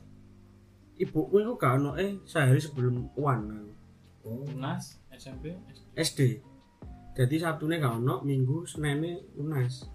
[0.95, 3.67] ibuku itu gak ono eh sehari sebelum UAN
[4.27, 4.43] Oh.
[4.43, 5.87] Unas, SMP, SD.
[5.95, 6.19] SD.
[7.15, 9.87] Jadi Sabtunya gak ono, Minggu Senene UNAS.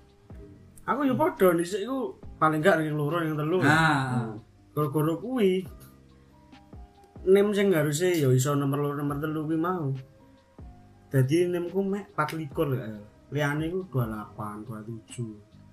[0.88, 1.14] Aku yo
[1.52, 3.60] dhisik iku paling gak yang loro yang telu.
[3.60, 4.32] nah
[4.72, 5.68] Gara-gara kuwi
[7.24, 9.94] nem sing harusnya ya iso nomor loro nomor telu kuwi mau.
[11.08, 12.98] Dadi nemku mek 24 ya.
[13.32, 15.32] Liyane iku 28, 27.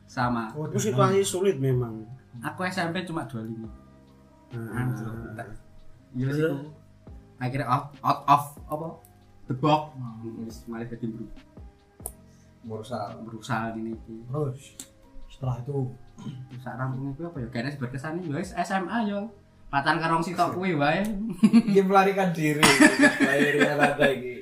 [0.09, 0.49] sama.
[0.57, 2.01] Oh, Itu situasi sulit memang.
[2.39, 3.67] aku SMP cuma 25
[4.49, 5.13] Nah, anjlok.
[5.35, 5.47] Entek
[6.17, 6.49] iya.
[7.37, 8.87] Akhirnya out out of apa?
[9.45, 9.93] The box.
[10.41, 11.25] Wis malah jadi bro.
[13.25, 14.15] Berusaha gini iki.
[14.25, 14.75] Terus
[15.29, 15.93] setelah itu
[16.51, 17.47] rusak rampung itu apa ya?
[17.47, 19.29] Kayaknya berkesan ya wis SMA yo
[19.69, 21.05] pacaran karo wong sitok kuwi wae
[21.69, 22.61] Iki melarikan diri.
[23.19, 24.35] Lahirnya ada iki.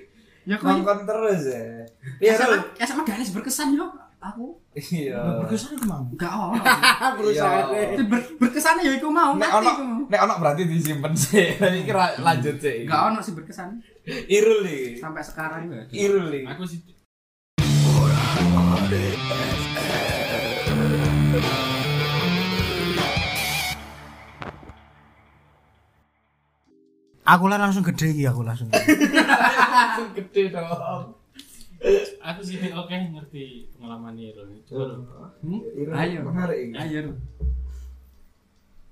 [0.43, 1.83] ya Nongkon terus ya.
[2.17, 2.31] Iya,
[2.79, 3.83] SMA, gak ada berkesan yo
[4.17, 5.19] aku Iya.
[5.37, 6.07] berkesan itu mang.
[6.15, 6.57] gak ono
[7.19, 7.99] berusaha Iya.
[8.01, 11.53] Ber, berkesan ya iku mau Nek mati ono iku nek ono berarti disimpen sih.
[11.59, 12.87] Tapi kira lanjut sih.
[12.87, 13.69] gak ono sih berkesan
[14.07, 14.95] Irul nih.
[14.95, 16.43] sampai sekarang juga Irul nih.
[16.47, 16.79] Aku sih
[27.27, 28.71] Aku lah langsung gede iki aku langsung.
[30.15, 31.11] Gede dong.
[32.23, 34.49] aku sih oke ngerti pengalaman Irul.
[34.65, 36.23] Irul Ayo.
[36.25, 37.13] menarik ayo.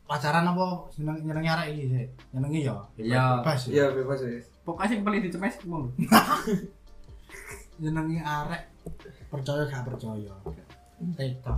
[0.06, 2.06] Pacaran apa seneng nyenengi arek iki sih?
[2.36, 2.76] Nyenengi ya.
[3.00, 3.24] Iya.
[3.42, 3.72] Bebas ya.
[3.74, 4.38] Iya bebas ya.
[4.62, 5.86] pokoknya sing paling dicemes mau
[7.82, 8.62] Nyenengi arek
[9.32, 10.36] percaya gak percaya.
[11.18, 11.56] Teka.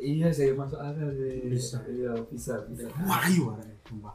[0.00, 1.52] Iya sih masuk akal sih.
[1.52, 1.78] Bisa.
[1.84, 2.88] Iya bisa bisa.
[3.04, 4.14] Wayu arek sumpah.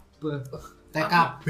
[0.95, 1.45] TKB.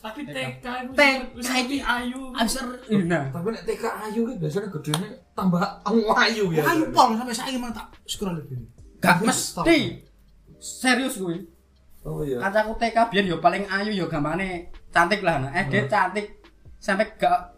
[0.00, 2.20] Tapi TK itu TK wis ngerti ayu.
[2.32, 2.64] Abser
[3.04, 5.60] nah Tapi nek TK ayu kan biasanya gedenya tambah
[6.16, 6.64] ayu ya.
[6.64, 8.56] Wayu pong sampai saiki mang tak scroll iki.
[8.96, 10.00] gak mesti
[10.56, 11.44] serius kuwi
[12.08, 12.40] Oh iya.
[12.40, 16.40] kancaku TK biyen yo paling ayu yo gampangane cantik lah nah SD cantik
[16.80, 17.52] sampai gak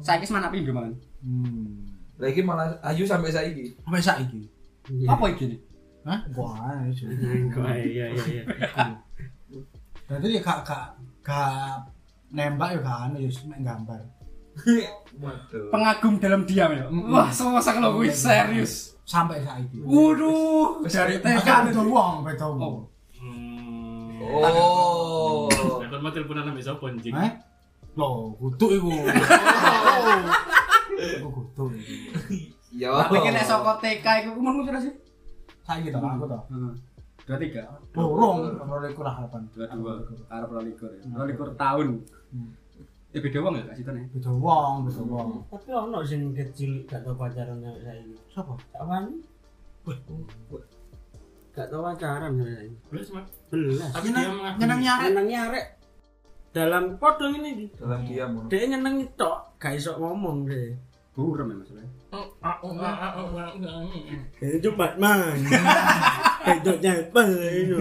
[0.00, 0.88] saiki mana pindho malah
[1.20, 1.84] Hmm.
[2.16, 3.76] Lagi malah ayu sampai saiki.
[3.82, 4.40] Sampai saiki.
[4.86, 5.60] Apa iki nih
[6.06, 6.22] Hah?
[6.38, 7.02] Wah, itu.
[7.10, 8.42] Enggak, iya iya iya.
[10.06, 10.94] Jadi ya gak gak
[11.26, 11.82] gak
[12.30, 14.00] nembak ya gak anu ya cuma gambar.
[15.20, 15.68] Waduh.
[15.68, 19.84] pengagum dalam diam ya wah sosok lo kuwi serius Sampai saiki.
[19.84, 22.88] waduh dari TK Beda wong, beda wong.
[23.20, 24.16] Hmm.
[24.18, 25.46] Oh.
[25.78, 27.14] Nah, mau teleponan ambek sapa anjing?
[27.14, 27.32] Eh?
[27.94, 28.90] Loh, kutuk iku.
[30.96, 31.94] Iku kutuk iku.
[32.76, 32.92] Ya.
[32.92, 34.92] tapi kena saka TK iku umurmu pira sih
[35.66, 36.38] Saiki to aku to.
[37.90, 39.42] Dorong ora iku lah harapan.
[39.50, 39.92] dua dua
[40.30, 42.06] arab rolikur ya rolikur tahun
[43.16, 45.28] eh beda wong ya kak nih Beda wong, beda wong.
[45.48, 48.14] Tapi ono sing kecil gak tau pacaran sampai saiki.
[48.28, 48.60] Sopo?
[48.76, 49.04] Kawan?
[51.56, 52.76] Gak tau pacaran saiki.
[52.92, 53.24] Belas, Mak.
[53.48, 53.90] Belas.
[53.96, 54.60] Tapi dia mengakui.
[54.60, 55.02] Nyenengi arek.
[55.08, 55.66] Nyenengi arek
[56.52, 58.30] dalam foto ini Dalam diam.
[58.52, 60.76] Dia nyenengi tok gak iso ngomong deh
[61.16, 61.88] burem ya maksudnya
[62.46, 63.82] Ah, oh, ah, ah, oh, ah, ah, ah.
[64.40, 65.34] itu Batman
[66.46, 67.80] itu nyapa itu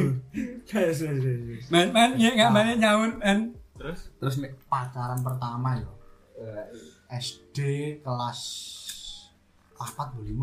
[0.65, 1.69] Yes, yes, yes.
[1.69, 4.36] man man ya nggak mana nyaun man Terus Terus
[4.71, 5.95] pacaran pertama yo
[6.36, 6.67] Eh,
[7.15, 7.60] SD
[8.04, 8.39] kelas
[9.80, 10.36] 4 atau 5.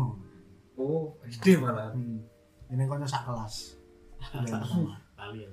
[0.73, 1.93] Oh, SD malah.
[1.93, 2.25] Hmm.
[2.73, 3.77] Ini kono sak kelas.
[4.33, 4.97] Yang pertama.
[5.13, 5.49] kali ya.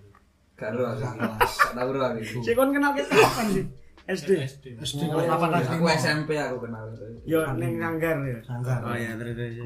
[0.57, 1.05] Karo aku.
[1.05, 2.41] Gak tahu aku.
[2.41, 3.65] si kon kenal kita kapan sih
[4.13, 4.65] SD SD.
[4.77, 5.97] SD Oh, kelas 8 kelas Aku 5.
[5.97, 6.85] SMP aku kenal.
[7.23, 8.79] yo neng sanggar ya Sanggar.
[8.83, 9.57] oh ya terus terus.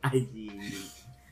[0.00, 0.44] Aji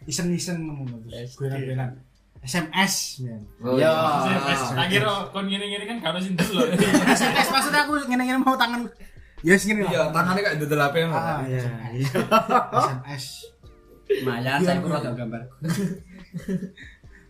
[0.05, 1.37] Isen-isen ngono terus.
[1.37, 1.91] Benar-benar.
[2.39, 3.43] SMS men.
[3.59, 3.91] Oh, Iya.
[4.25, 4.61] SMS.
[4.73, 6.71] Tak kira kon ngene-ngene kan karo sing delok.
[7.13, 8.87] SMS maksudnya aku ngene-ngene mau tangan
[9.39, 11.15] Yes ngene Iya, tangannya kayak dodol HP ngono.
[11.15, 11.63] Ah, Iya,
[11.95, 12.11] iya.
[12.73, 13.25] SMS.
[14.09, 15.43] Lumayan saya kurang gak gambar.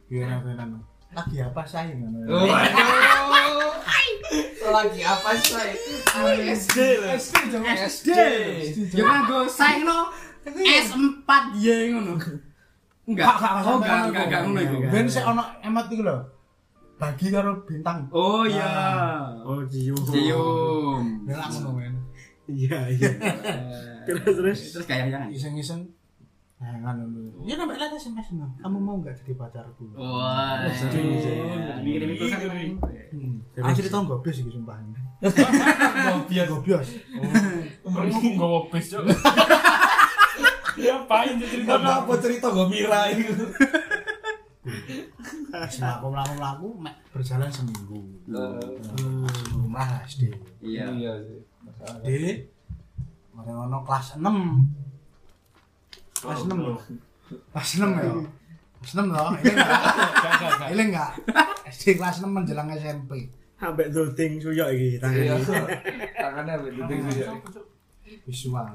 [0.06, 0.68] Gimana benan?
[1.10, 2.18] Lagi apa saya ngono.
[2.22, 3.72] Waduh.
[4.68, 5.72] Lagi apa say?
[6.52, 7.16] SD lah.
[7.88, 8.10] SD.
[8.92, 10.12] Ya nganggo saing no
[10.48, 12.14] S4 ya ngono.
[13.08, 13.26] Enggak.
[13.64, 14.76] Oh, enggak, enggak, enggak ngono iku.
[14.92, 16.18] Ben sik ono emot iku lho.
[16.98, 18.10] Bagi karo bintang.
[18.10, 18.72] Oh iya.
[19.46, 20.02] Oh, cium.
[20.02, 21.02] Cium.
[21.24, 21.94] Nek ngono men.
[22.48, 23.10] Iya, iya.
[24.08, 24.60] Terus terus.
[24.72, 25.97] Terus kayak yang Iseng-iseng
[26.58, 27.46] Nah, kan dulu.
[27.46, 28.50] Ya nambah lihat SMS no.
[28.58, 29.94] Kamu mau nggak jadi pacarku?
[29.94, 30.66] Wah.
[30.66, 32.50] Itu kan.
[33.14, 33.38] Hmm.
[33.62, 34.82] Aku cerita gobios iki sumpah.
[35.22, 36.46] Gobias.
[36.50, 36.88] Gobios.
[37.86, 39.06] Umurmu nggowo bis, Cuk.
[40.78, 41.74] Ngapain dia cerita?
[41.78, 43.34] Kenapa cerita gue mira itu?
[45.50, 46.66] Melaku melaku melaku
[47.14, 47.98] berjalan seminggu.
[49.54, 50.34] Rumah SD.
[50.62, 50.90] Iya.
[50.90, 51.38] Iya sih.
[52.02, 52.26] SD.
[53.46, 54.26] Ono kelas 6.
[56.22, 56.74] Kelas 6 lho.
[57.52, 58.12] Kelas 6 ya.
[58.78, 59.28] Kelas 6 loh.
[59.34, 60.68] Ini enggak.
[60.68, 61.10] Ini enggak.
[61.68, 63.28] SD kelas 6 menjelang SMP.
[63.54, 65.34] Sampai doting suyok iki Iya.
[65.34, 65.34] tangannya.
[66.14, 67.26] Tangannya apa itu sih?
[68.24, 68.66] Visual.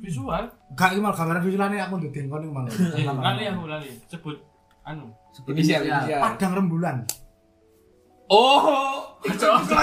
[0.00, 0.42] Visual.
[0.72, 2.72] Gak iki malah gambaran visualnya aku ndedeng kono malah.
[2.72, 3.88] Eh, Lali aku lali.
[4.06, 4.36] Sebut
[4.82, 5.12] anu.
[5.46, 6.20] Inisial, inisial.
[6.22, 6.96] Padang rembulan.
[8.26, 9.38] Oh, kelas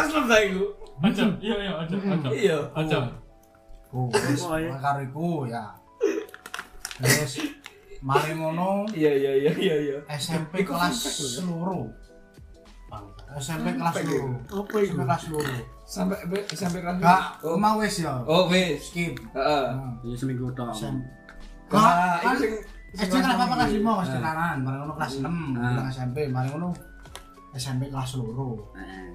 [0.09, 0.65] enam saya itu.
[0.99, 1.23] Aja.
[1.37, 1.95] Iya, iya, aja.
[1.95, 2.29] Aja.
[2.31, 2.57] Iya.
[2.73, 2.97] Aja.
[3.93, 4.73] Oh, wis Oh, iya.
[4.81, 5.63] karo iku ya.
[6.95, 7.33] Terus
[7.99, 9.97] mari ngono Iya, iya, iya, iya, iya.
[10.11, 10.93] SMP kelas
[11.39, 11.87] seluruh.
[13.33, 14.33] SMP kelas seluruh.
[14.51, 14.91] Apa itu?
[14.91, 15.57] SMP kelas seluruh.
[15.83, 16.17] Sampai
[16.53, 18.13] sampai kelas Gak Oh, mau wis ya.
[18.23, 18.77] oh wes.
[18.83, 19.17] Skip.
[19.33, 19.63] Heeh.
[20.03, 20.69] Iya seminggu tok.
[20.71, 21.01] SMP.
[21.71, 22.37] Nah, Kan
[22.93, 25.73] SD kelas apa kelas 5 kelas telanan, mari ngono kelas 6, Ah.
[25.73, 26.69] bilang SMP, mari ngono
[27.51, 28.53] SMP kelas seluruh.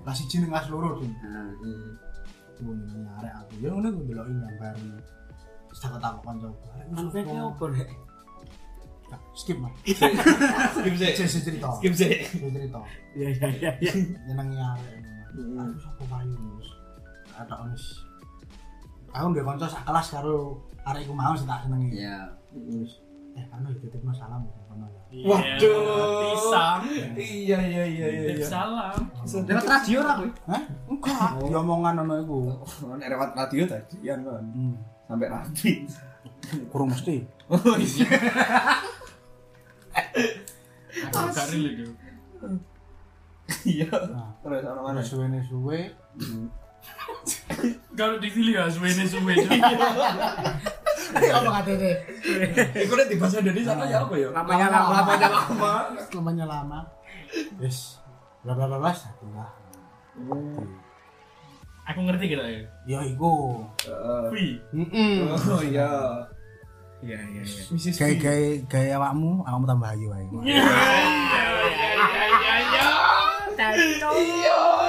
[0.02, 1.06] Kelas 1 ning kelas seluruh tuh.
[1.06, 1.46] Heeh.
[1.54, 1.90] Hmm.
[2.58, 3.52] Tuh nyarek aku.
[3.62, 4.74] Ya ngono ku deloki gambar.
[5.68, 6.48] Terus tak takok kanca.
[6.88, 7.88] Manfaatnya apa, Rek?
[9.32, 9.72] Skip mah.
[9.80, 11.12] Skip sih.
[11.40, 11.68] Cerita.
[11.76, 12.12] Skip sih.
[12.26, 12.80] Saya cerita.
[13.14, 13.92] Iya, iya, iya.
[14.26, 14.96] nyenengi arek
[15.28, 15.60] Hmm.
[15.60, 16.68] aku sapa payu wis
[17.30, 17.84] ada onis
[19.08, 22.32] aku ndek kanca sak kelas karo arek iku mau sing tak senengi Iya.
[22.50, 22.96] wis
[23.32, 26.32] eh anu dititipno salam kono ya Waduh.
[26.32, 26.80] Pisang.
[27.14, 28.98] Iya, iya, iya, iya, Titip salam.
[29.22, 30.28] Lewat radio ora kowe?
[30.48, 32.38] hah enggak diomongan ngono iku
[32.82, 34.44] Oh, nek lewat radio tadi kan kan.
[34.48, 34.74] hmm.
[35.08, 35.72] Sampai rapi.
[36.68, 38.06] kurang mesti Oh iya.
[41.08, 41.88] Aku gak relate yo.
[43.64, 43.88] Iya.
[44.12, 45.00] nah Terus ono mana?
[45.00, 45.80] terus suwe suwe
[47.96, 49.34] Kalau di sini ya suwe-suwe.
[51.08, 51.92] apa katanya
[52.76, 54.28] Iku nek di bahasa Indonesia sana ya apa ya?
[54.28, 54.92] Lamanya lama.
[54.92, 55.74] Lamanya lama.
[56.12, 56.78] lamanya lama
[57.60, 58.00] wis
[58.44, 58.92] bla bla bla
[61.88, 62.60] Aku ngerti gitu ya.
[62.84, 64.24] ya iku Heeh.
[64.28, 64.52] Wih.
[64.70, 65.88] heeh Oh iya.
[66.98, 67.62] Iya, iya, iya.
[67.94, 70.62] Gaya gaya gaya awakmu awakmu tambah ayu ae Iya,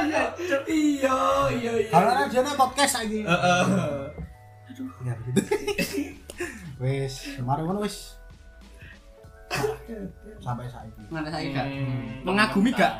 [0.03, 0.23] iya.
[0.67, 1.17] Iya,
[1.49, 1.89] iya, iya.
[1.89, 3.63] kalau radione podcast lagi Heeh.
[4.99, 5.41] Ya begitu.
[6.81, 8.15] wis, kemarin ngono wis.
[10.39, 12.21] Sampai saiki Mana saya gak Hmm.
[12.23, 12.93] mengagumi gak?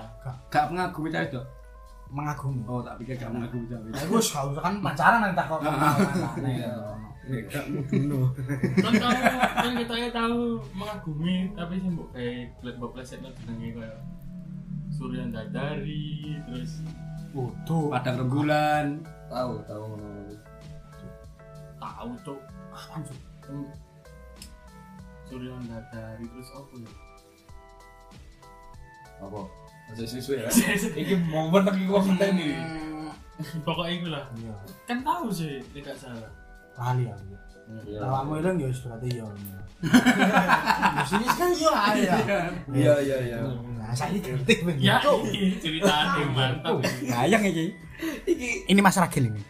[0.49, 0.63] Gak.
[0.71, 1.45] Mengagumi cewek dok.
[2.09, 2.61] Mengagumi.
[2.65, 3.69] Oh tak pikir gak mengagumi.
[3.69, 5.59] Ya wis gak usah kan pacaran nanti tak kok.
[7.89, 8.25] Bunuh.
[8.81, 9.21] Kan kamu
[9.53, 13.97] kan kita ya tahu mengagumi tapi sih mbok kayak lihat mbok pleset nang jenenge kayak
[14.89, 16.81] Surya Dadari terus
[17.29, 19.05] Waduh, Padang rembulan.
[19.29, 19.85] Tahu, tahu.
[21.77, 22.39] tahu cok
[22.73, 23.01] apaan?
[23.45, 23.69] Hmm.
[25.29, 26.91] Surya Dadari terus apa ya?
[29.21, 29.41] Apa?
[29.89, 30.45] Masih susu ya?
[30.95, 32.55] Iki momen konten nih.
[33.63, 34.23] Pokoknya itu lah.
[34.35, 34.53] Iya,
[34.85, 36.29] Kan tahu sih tidak salah.
[36.79, 37.35] lali aku.
[37.85, 37.99] Iya.
[38.39, 39.25] Ilang ya wis berarti ya.
[39.79, 42.17] Ya sini kan iya ae ya.
[42.71, 43.37] Iya, iya, iya.
[43.43, 44.75] Nah, kritik ben.
[44.79, 44.99] Ya
[45.59, 46.83] ceritanya mantap.
[47.03, 47.65] Gayang iki.
[48.67, 49.41] Ini Mas Ragil ini.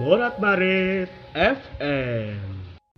[0.00, 2.53] Morat Marit FM.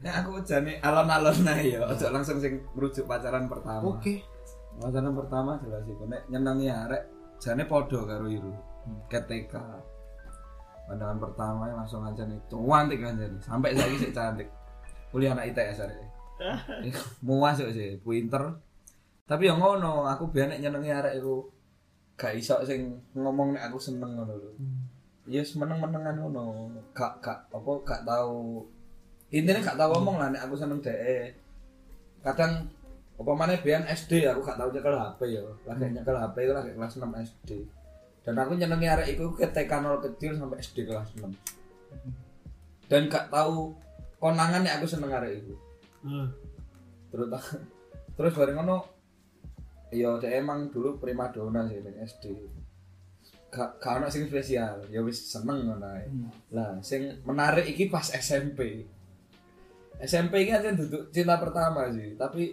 [0.07, 3.91] Ya aku jane alon-alon ae ya, aja langsung sing merujuk pacaran pertama.
[3.91, 4.23] Oke.
[4.79, 7.03] Pacaran pertama jelas iku nek nyenengi arek
[7.43, 8.55] jane padha karo Iru.
[9.11, 9.83] Ketika
[10.87, 14.47] pandangan pertama langsung aja nih cantik kan jadi sampai saiki sik cantik.
[15.11, 15.99] Kuliah anak ITS arek.
[16.87, 18.63] Iku Muas kok sih, pinter.
[19.27, 21.51] Tapi ya ngono, aku biar nek nyenengi arek iku
[22.15, 24.51] gak iso sing ngomong nek aku seneng ngono lho.
[25.27, 26.71] Ya yes, meneng-menengan ngono.
[26.95, 28.71] Gak gak apa gak tahu
[29.35, 31.35] intinya gak tau ngomong lah nek aku seneng DE
[32.23, 32.71] kadang
[33.17, 35.43] apa mana biyen SD aku gak tau nyekel HP ya.
[35.65, 37.51] Lagi nyekel HP itu lagi kelas 6 SD
[38.27, 41.27] dan aku nyenengi arek iku ke TK 0 kecil sampai SD kelas 6
[42.87, 43.75] dan gak tahu
[44.23, 45.55] konangan nek aku seneng arek iku.
[46.07, 46.29] Hmm.
[47.11, 47.27] terus
[48.17, 48.87] terus bareng ngono
[49.91, 52.25] ya dia emang dulu primadona sih ning SD
[53.51, 54.87] gak gak ono sing spesial.
[54.93, 56.07] Ya wis seneng ngono ae.
[56.55, 58.87] Lah sing menarik iki pas SMP
[60.01, 62.53] SMP iki aja duduk cinta pertama sih tapi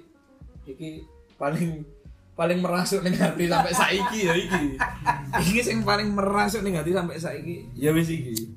[0.64, 1.04] iki
[1.36, 1.84] paling
[2.34, 4.64] paling merasuk ning hati sampai saiki ya iki.
[5.38, 7.70] Iki sing paling merasuk ning hati sampai saiki.
[7.78, 8.50] Ya wis iki.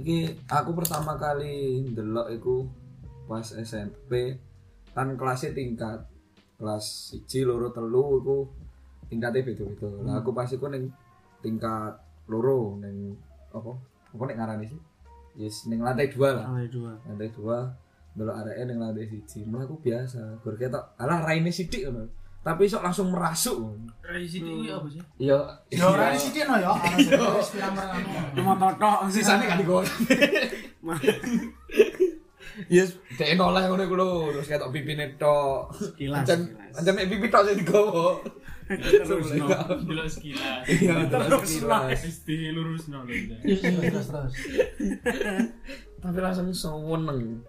[0.00, 2.64] Iki aku pertama kali ndelok iku
[3.28, 4.40] pas SMP
[4.96, 6.08] kan kelasnya tingkat
[6.56, 8.36] kelas 1 loro telu iku
[9.12, 9.88] tingkatnya beda-beda.
[10.00, 10.88] Lah aku pas iku ning
[11.44, 13.20] tingkat loro ning
[13.52, 13.76] apa?
[14.10, 14.80] Apa nek ngarani sih
[15.36, 16.46] yes ning lantai dua lah.
[16.50, 16.92] Lantai dua.
[17.06, 17.58] lantai dua
[18.14, 19.46] delok areke ning lantai siji.
[19.46, 20.84] Malah aku biasa gur ketok.
[20.98, 22.10] Alah raine sithik ngono.
[22.40, 23.60] Tapi sok langsung merasuk.
[24.00, 25.02] Rai sini iki apa sih?
[25.20, 25.36] iya.
[25.68, 27.76] Ya ora sithik no ya, sing pirang
[28.32, 29.92] Cuma totok sisane kan digoreng
[32.68, 35.72] Yes, dek noleh ngono iku lho, terus ketok pipine tok.
[35.72, 36.26] Sekilas,
[36.76, 38.20] Ancen mek pipi tok sing digowo.
[38.70, 39.46] Terus no.
[39.82, 40.62] Delok sekilas.
[40.70, 41.98] Iya, Terus sekilas.
[42.06, 43.14] Mesti lurus no lho.
[43.42, 44.32] terus terus.
[45.98, 47.42] Tapi langsung seneng.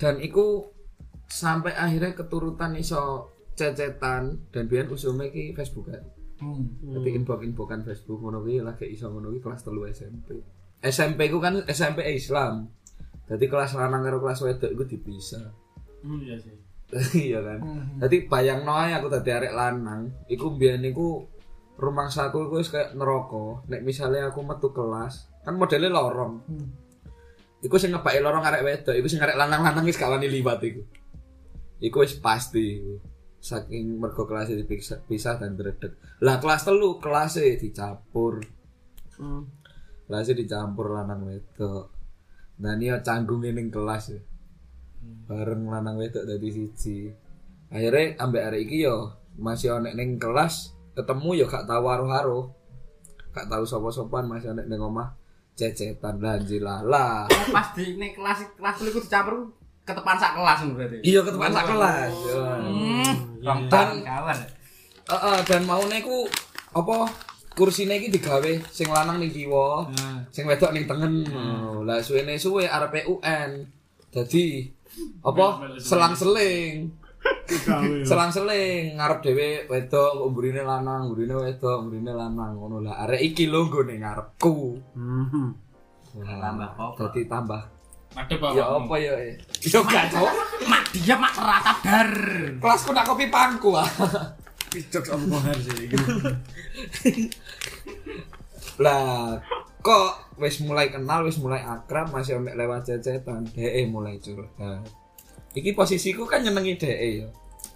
[0.00, 0.72] Dan iku
[1.28, 6.02] sampai akhirnya keturutan iso cecetan dan biyen usume iki Facebook kan.
[6.40, 6.66] Hmm.
[6.82, 10.28] Tapi inbox-inboxan Facebook ngono kuwi lagi iso ngono kuwi kelas 3 SMP.
[10.82, 12.66] SMP ku kan SMP Islam.
[13.32, 15.48] Jadi kelas lanang karo kelas wedok iku dipisah.
[16.04, 16.52] Hmm iya sih.
[17.32, 17.60] iya kan.
[18.04, 21.24] Jadi bayang ae aku tadi arek lanang, iku mbiyen iku
[21.80, 23.64] rumah saku iku wis kayak neraka.
[23.72, 26.44] Nek misalnya aku metu kelas, kan modelnya lorong.
[27.64, 30.84] Iku sing ngebaki lorong arek wedok, iku sing arek lanang-lanang wis gak wani liwat iku.
[31.80, 33.00] Iku wis pasti iku.
[33.42, 35.98] Saking mergo kelasnya dipisah pisah dan dredeg.
[36.22, 38.38] Lah kelas telu kelasnya dicampur.
[39.18, 39.48] Hmm.
[40.06, 42.01] Kelasnya dicampur lanang wedok.
[42.60, 44.20] Nah ini ya canggung ning kelas ya.
[45.30, 47.08] Bareng lanang wedok dadi siji.
[47.72, 49.08] Akhirnya ambek arek iki yo
[49.40, 52.52] masih onek ning kelas ketemu yo gak tahu haru-haru.
[53.32, 55.16] Gak tahu sapa-sopan masih onek ning omah
[55.56, 57.24] cecetan lanjilah lah.
[57.28, 59.34] Pas di nek kelas kelas kuliah ku dicampur
[59.88, 60.98] ketepan sak kelas berarti.
[61.00, 62.12] Iya ketepan sak kelas.
[63.42, 64.38] Rong Dan- kawan.
[65.02, 66.24] Heeh, dan maune ku
[66.72, 67.10] apa
[67.52, 69.86] kursine iki digawe sing lanang ning kiwa,
[70.32, 71.24] sing wedok ning tengen.
[71.32, 73.64] Oh, Lah suwene suwe arep UN.
[74.12, 74.68] Dadi
[75.24, 77.00] apa selang-seling.
[78.08, 82.98] Selang-seling ngarep dhewe wedok, kok mburine lanang, mburine wedok, mburine lanang ngono lah.
[83.06, 84.56] Arek iki lho nggone ngarepku.
[84.98, 85.54] Hmm.
[86.18, 86.84] Nah, Tambah apa?
[86.98, 87.62] Dadi tambah.
[88.12, 88.56] Madep apa?
[88.58, 89.12] Ya apa ya?
[89.64, 90.28] Ya gak tau.
[90.68, 92.10] Mak dia mak rata dar.
[92.58, 93.86] Kelasku nak kopi pangku ah.
[94.72, 95.92] Pijok sama kohar sih.
[98.80, 99.36] Lah
[99.84, 104.86] kok wis mulai kenal, wis mulai akrab, masih omek lewat cecetan, DE mulai curhat.
[105.52, 107.28] Iki posisiku kan nyenengi DE ya.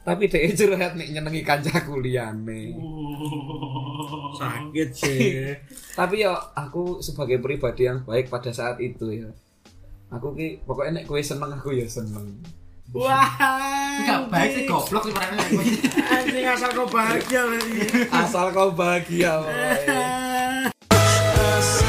[0.06, 2.72] Tapi DE curhat nih nyenengi kanca kuliahne.
[4.38, 5.52] Sakit sih.
[5.98, 9.28] Tapi ya aku sebagai pribadi yang baik pada saat itu ya.
[10.14, 12.38] Aku ki pokoknya nek kowe seneng aku ya seneng.
[12.96, 13.28] Wah.
[14.00, 15.44] Enggak baik sih goblok sih parane.
[16.08, 18.08] Anjing asal kau bahagia berarti.
[18.08, 19.44] Asal kau bahagia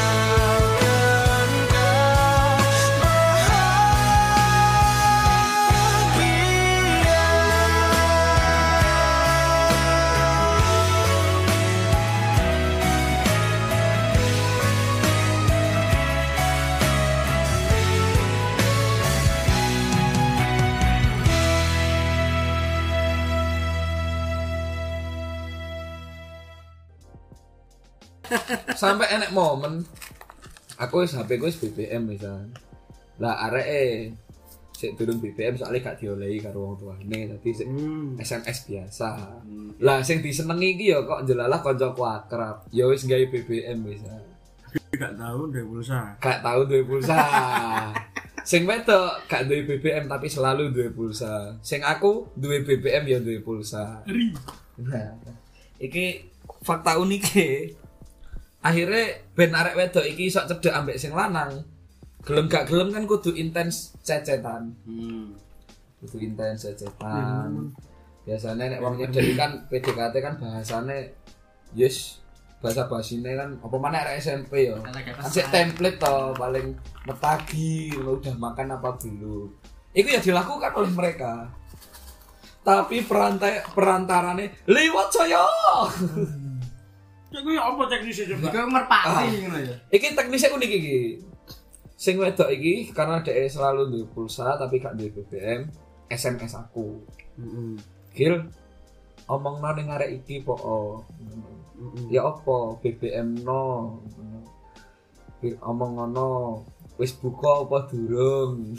[28.74, 29.82] sampai enek momen
[30.78, 32.54] aku wis HP ku wis BBM misalnya.
[33.18, 34.14] Lah areke
[34.78, 38.14] sik durung BBM soalnya gak diolehi karo wong tuane dadi sik Hmm.
[38.14, 39.08] SMS biasa.
[39.82, 42.62] Lah sing disenengi iki ya kok jelalah kancaku akrab.
[42.70, 44.14] Ya wis gawe BBM bisa
[44.94, 46.14] Gak tahu deh pulsa.
[46.22, 47.18] gak tahu duwe pulsa.
[48.46, 51.58] Sing wedok gak duwe BBM tapi selalu duwe pulsa.
[51.58, 54.06] Sing aku duwe BBM ya duwe pulsa.
[54.78, 55.10] Nah
[55.82, 56.22] iki
[56.62, 57.24] fakta unik
[58.58, 61.62] akhirnya ben arek wedok iki sok cedek ambek sing lanang
[62.26, 65.32] gelem gak gelem kan kudu intens cecetan Hmm.
[66.02, 67.70] kudu intens cecetan
[68.26, 71.14] biasanya nek wong nyedeki kan PDKT kan bahasane
[71.72, 72.20] yes
[72.58, 74.74] bahasa basine kan apa mana arek SMP ya.
[74.82, 76.74] Kan sik template to paling
[77.06, 79.46] metagi lo udah makan apa belum.
[79.94, 81.46] Itu ya dilakukan oleh mereka.
[82.66, 85.46] Tapi perantai perantarane liwat saya.
[87.28, 88.64] Ya gue apa teknisnya Iku coba?
[88.66, 89.22] merpati Ah.
[89.28, 89.74] ngono ya.
[89.90, 90.98] Iki teknisnya unik iki.
[91.94, 95.68] Sing wedok iki karena dhek selalu duwe pulsa tapi gak duwe BBM,
[96.08, 97.04] SMS aku.
[98.12, 98.48] Gil
[99.26, 100.56] omong ning arek iki po.
[102.08, 103.98] Ya apa BBM no.
[105.38, 106.28] Bi- Omong ngono
[106.96, 108.74] wis buka apa durung.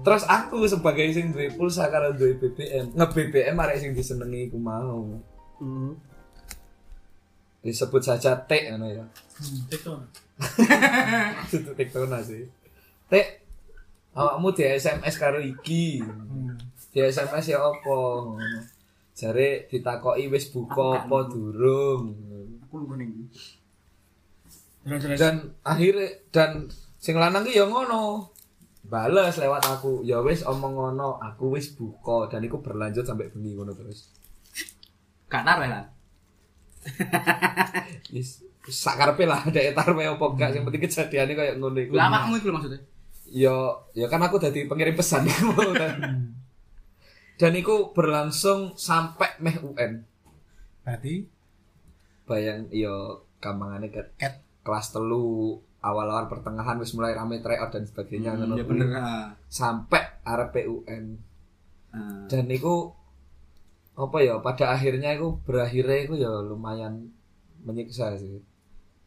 [0.00, 5.06] Terus aku sebagai sing duwe pulsa karo duwe BBM, nge-BBM arek sing disenengi iku mau.
[7.64, 9.04] Disebut saja T ngono ya.
[9.72, 10.04] Tekton.
[11.48, 12.44] Itu tektona sih.
[13.08, 13.40] Tek,
[14.12, 16.04] awakmu di SMS karo iki.
[16.92, 17.96] Di SMS ya apa?
[18.20, 18.60] ngono.
[19.16, 22.12] Jare ditakoki wis buka apa durung.
[25.16, 26.68] Dan akhirnya dan
[27.00, 28.28] sing lanang ki ya ngono.
[28.84, 30.04] Bales lewat aku.
[30.04, 34.12] Ya wis omong ngono, aku wis buka dan iku berlanjut sampai bengi ngono terus.
[35.32, 35.93] Gak taruh
[36.84, 37.84] lah.
[38.10, 41.92] Wis sakarepe lah dek tarpe apa enggak sing penting kejadiane kayak ngono iku.
[41.92, 42.80] Lah awakmu iku maksudnya.
[43.26, 43.56] ya
[43.92, 45.26] ya kan aku jadi pengirim pesan
[45.74, 45.92] dan,
[47.34, 50.04] dan itu berlangsung sampai meh UN
[50.80, 51.24] Berarti
[52.22, 52.94] bayang yo
[53.36, 54.44] gampangannya ke Ket.
[54.62, 58.88] kelas telu awal-awal pertengahan wis mulai rame tryout dan sebagainya ngono Ya bener.
[58.94, 59.26] ah.
[59.46, 61.18] sampai arep UN
[61.90, 62.24] Ah.
[62.26, 62.92] dan itu
[63.94, 67.14] apa ya pada akhirnya itu berakhirnya itu ya lumayan
[67.62, 68.42] menyiksa sih.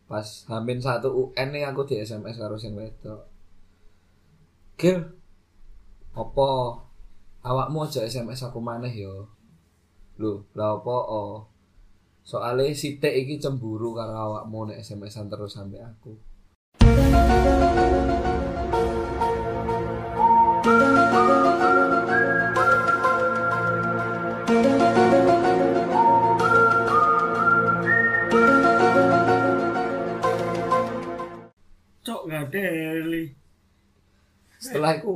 [0.07, 3.27] Pas hamin satu UN nih aku di SMS karo sing wedok.
[4.79, 5.03] Gil
[6.15, 6.49] apa
[7.43, 9.29] awakmu aja SMS aku maneh yo
[10.17, 11.45] lho lah apa oh
[12.25, 16.17] soalnya si T iki cemburu karo awakmu nek SMS-an terus sampai aku
[32.49, 33.23] deli.
[34.57, 35.13] setelah itu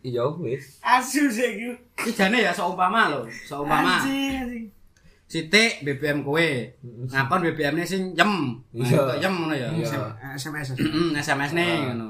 [0.00, 1.74] iya wis Asu sih gue.
[1.98, 3.98] Iki jane ya seumpama lho, seumpama.
[3.98, 4.64] Anjing anjing.
[5.26, 6.48] Sithik BBM kowe.
[7.10, 8.62] Ngakon BBM-ne sing yem.
[8.70, 8.94] Iya.
[9.02, 9.66] Nah, Yem ngono ya.
[9.74, 9.98] Iya.
[10.38, 10.78] SMS.
[10.78, 11.78] Heeh, SMS ne Ah.
[11.90, 12.08] ngono.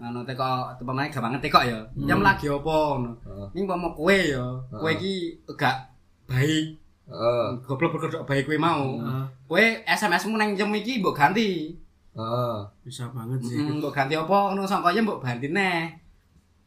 [0.00, 0.48] Ngono teko
[0.80, 1.76] umpamane gampang teko ya.
[1.92, 3.12] Yem lagi opo ngono.
[3.20, 3.46] Heeh.
[3.52, 4.40] Ning umpama kowe ya,
[4.72, 4.96] kowe Ah.
[4.96, 5.76] iki gak
[6.24, 6.80] baik.
[7.06, 8.96] heeh Goblok berkedok baik kowe mau.
[9.44, 11.76] Kowe SMS-mu nang yem iki mbok ganti.
[12.16, 13.60] Heeh Bisa banget sih.
[13.60, 15.92] Heeh, mbok ganti opo ngono sangka yem mbok ganti neh.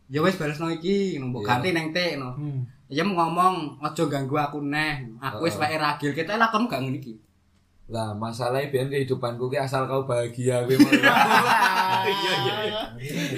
[0.09, 1.49] Ya wis balesno iki, ngono mbok Iya.
[1.49, 2.31] ganti nang tik ngono.
[2.89, 5.05] Yem ngomong aja ganggu aku neh.
[5.17, 6.09] Aku wis wae ragil.
[6.11, 7.13] Kita lakonmu gak ngene iki.
[7.89, 10.89] Lah masalahnya biar kehidupanku ki asal kau bahagia gue mau.
[11.99, 12.55] Iya iya.
[12.63, 12.81] iya.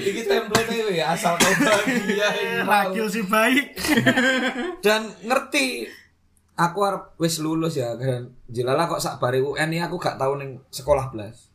[0.12, 2.28] Iki template ya asal kau bahagia.
[2.64, 2.91] mau.
[2.91, 3.66] Ragil si baik.
[4.86, 5.88] Dan ngerti
[6.53, 8.32] aku arep wis lulus ya kan.
[8.47, 11.51] Jelala kok sak bare UN ini aku gak tahu ning sekolah blas.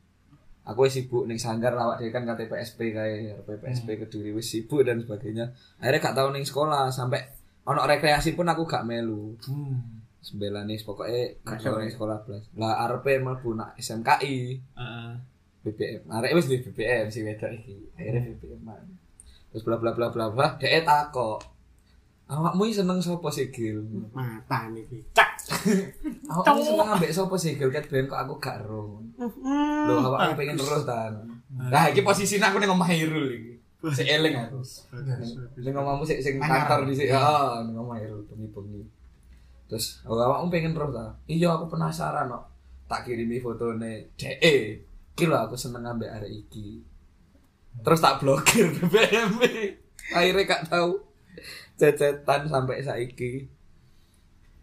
[0.67, 4.99] Aku sibuk ning sanggar lawak dhewe kan kate PSP kae PSP Kediri wis sibuk dan
[4.99, 5.55] sebagainya.
[5.79, 7.23] Akhirnya gak tahu ning sekolah sampai
[7.67, 9.39] ono rekreasi pun aku gak melu.
[10.27, 12.51] Sembilan nih pokoknya gak tahu ning sekolah blas.
[12.59, 14.39] Lah arepe mlebu nak SMKI.
[14.75, 15.13] Heeh.
[15.67, 16.03] BBM.
[16.07, 17.75] Arek wis di BBM si wedok iki.
[17.99, 18.63] Akhirnya BBM.
[18.67, 18.87] -an.
[19.51, 21.56] Terus bla bla bla bla bla, dhek takok.
[22.27, 23.87] Awakmu iki seneng sapa sih, Gil?
[24.11, 24.83] Mata nih.
[25.15, 25.31] Cak.
[26.35, 27.71] Awakmu seneng ambek sapa sih, Gil?
[27.71, 28.99] Ket ben kok aku gak ero.
[29.15, 31.23] Lho, awakmu pengen terus tan.
[31.55, 33.53] Nah, iki posisi aku ning omah Irul iki.
[33.95, 34.59] Sik eling aku.
[35.63, 37.15] Ning omahmu sik sing kantor di sik.
[37.15, 38.83] Heeh, ning omah Irul bengi-bengi.
[39.71, 41.15] Terus, oh, awakmu pengen terus ta?
[41.31, 42.45] Iya, aku penasaran kok.
[42.91, 44.83] Tak kirimi fotone DE.
[45.15, 46.83] Iki lho aku seneng ambek arek iki.
[47.87, 49.31] Terus tak blokir BBM.
[50.11, 51.03] Akhirnya gak tahu
[51.77, 53.45] cecetan sampai saiki.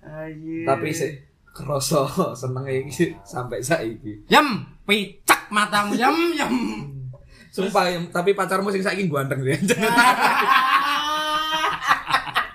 [0.04, 0.68] Ayo.
[0.68, 1.14] Tapi sih
[1.54, 2.10] kroso
[2.42, 4.26] seneng iki sampai saiki.
[4.28, 6.56] Yem, picak matamu yem yem.
[7.54, 9.54] Sumpah, Yem, tapi pacarmu sing saiki ganteng dia.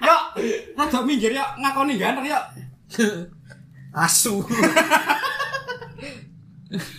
[0.08, 0.22] Yuk,
[0.74, 2.44] rada minggir yuk, ngakoni ganteng yuk.
[4.04, 4.42] Asu.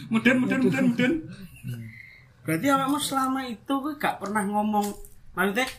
[0.10, 1.14] Muden muden muden muden.
[2.47, 4.89] Berarti awakmu selama itu gue gak pernah ngomong
[5.38, 5.70] maksudnya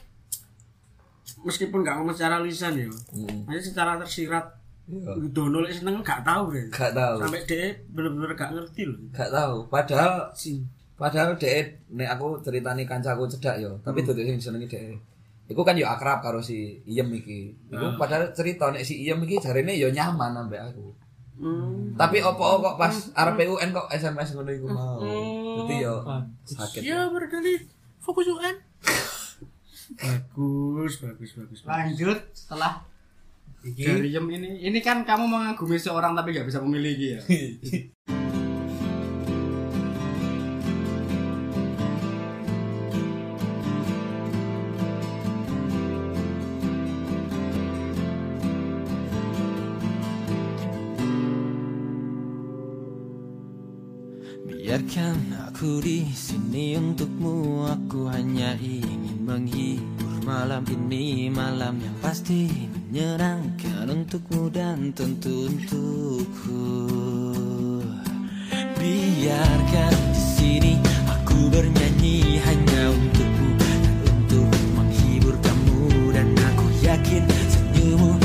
[1.41, 3.45] meskipun gak ngomong secara lisan ya, Hmm.
[3.45, 4.45] maksudnya secara tersirat
[4.84, 5.14] Iya.
[5.30, 6.66] dono lek seneng gak tahu deh.
[6.68, 7.16] Gak tahu.
[7.20, 8.99] Sampai dia bener-bener gak ngerti loh.
[9.11, 9.57] Gak tahu.
[9.68, 10.66] Padahal Sing.
[10.95, 14.99] padahal dhek nek aku ceritani kancaku cedak yo, tapi duduk sing jenenge dhek.
[15.47, 17.55] Iku kan yo akrab karo si Iem iki.
[17.68, 20.91] Iku padahal cerita nek si Iem iki jarene yo nyaman ambek aku.
[21.41, 21.97] Hmm.
[21.97, 25.01] Tapi opo kok pas arep UN kok SMS ngono iku mau.
[25.01, 26.05] Dadi yo
[26.45, 26.82] sakit.
[26.82, 27.57] Ya berdali
[27.97, 28.59] fokus UN.
[29.97, 31.59] Bagus, bagus, bagus.
[31.64, 31.70] bagus.
[31.70, 32.84] Lanjut setelah
[33.61, 37.20] Iki Darium ini, ini kan kamu mengagumi seorang tapi nggak bisa memiliki ya.
[55.61, 61.28] aku di sini untukmu Aku hanya ingin menghibur malam ini.
[61.28, 62.48] Malam yang pasti
[62.88, 66.64] menyenangkan untukmu dan tentu untukku.
[68.80, 70.72] Biarkan di sini
[71.04, 74.48] aku bernyanyi hanya untukmu Dan untuk
[74.80, 76.16] menghibur kamu.
[76.16, 78.16] Dan aku yakin senyummu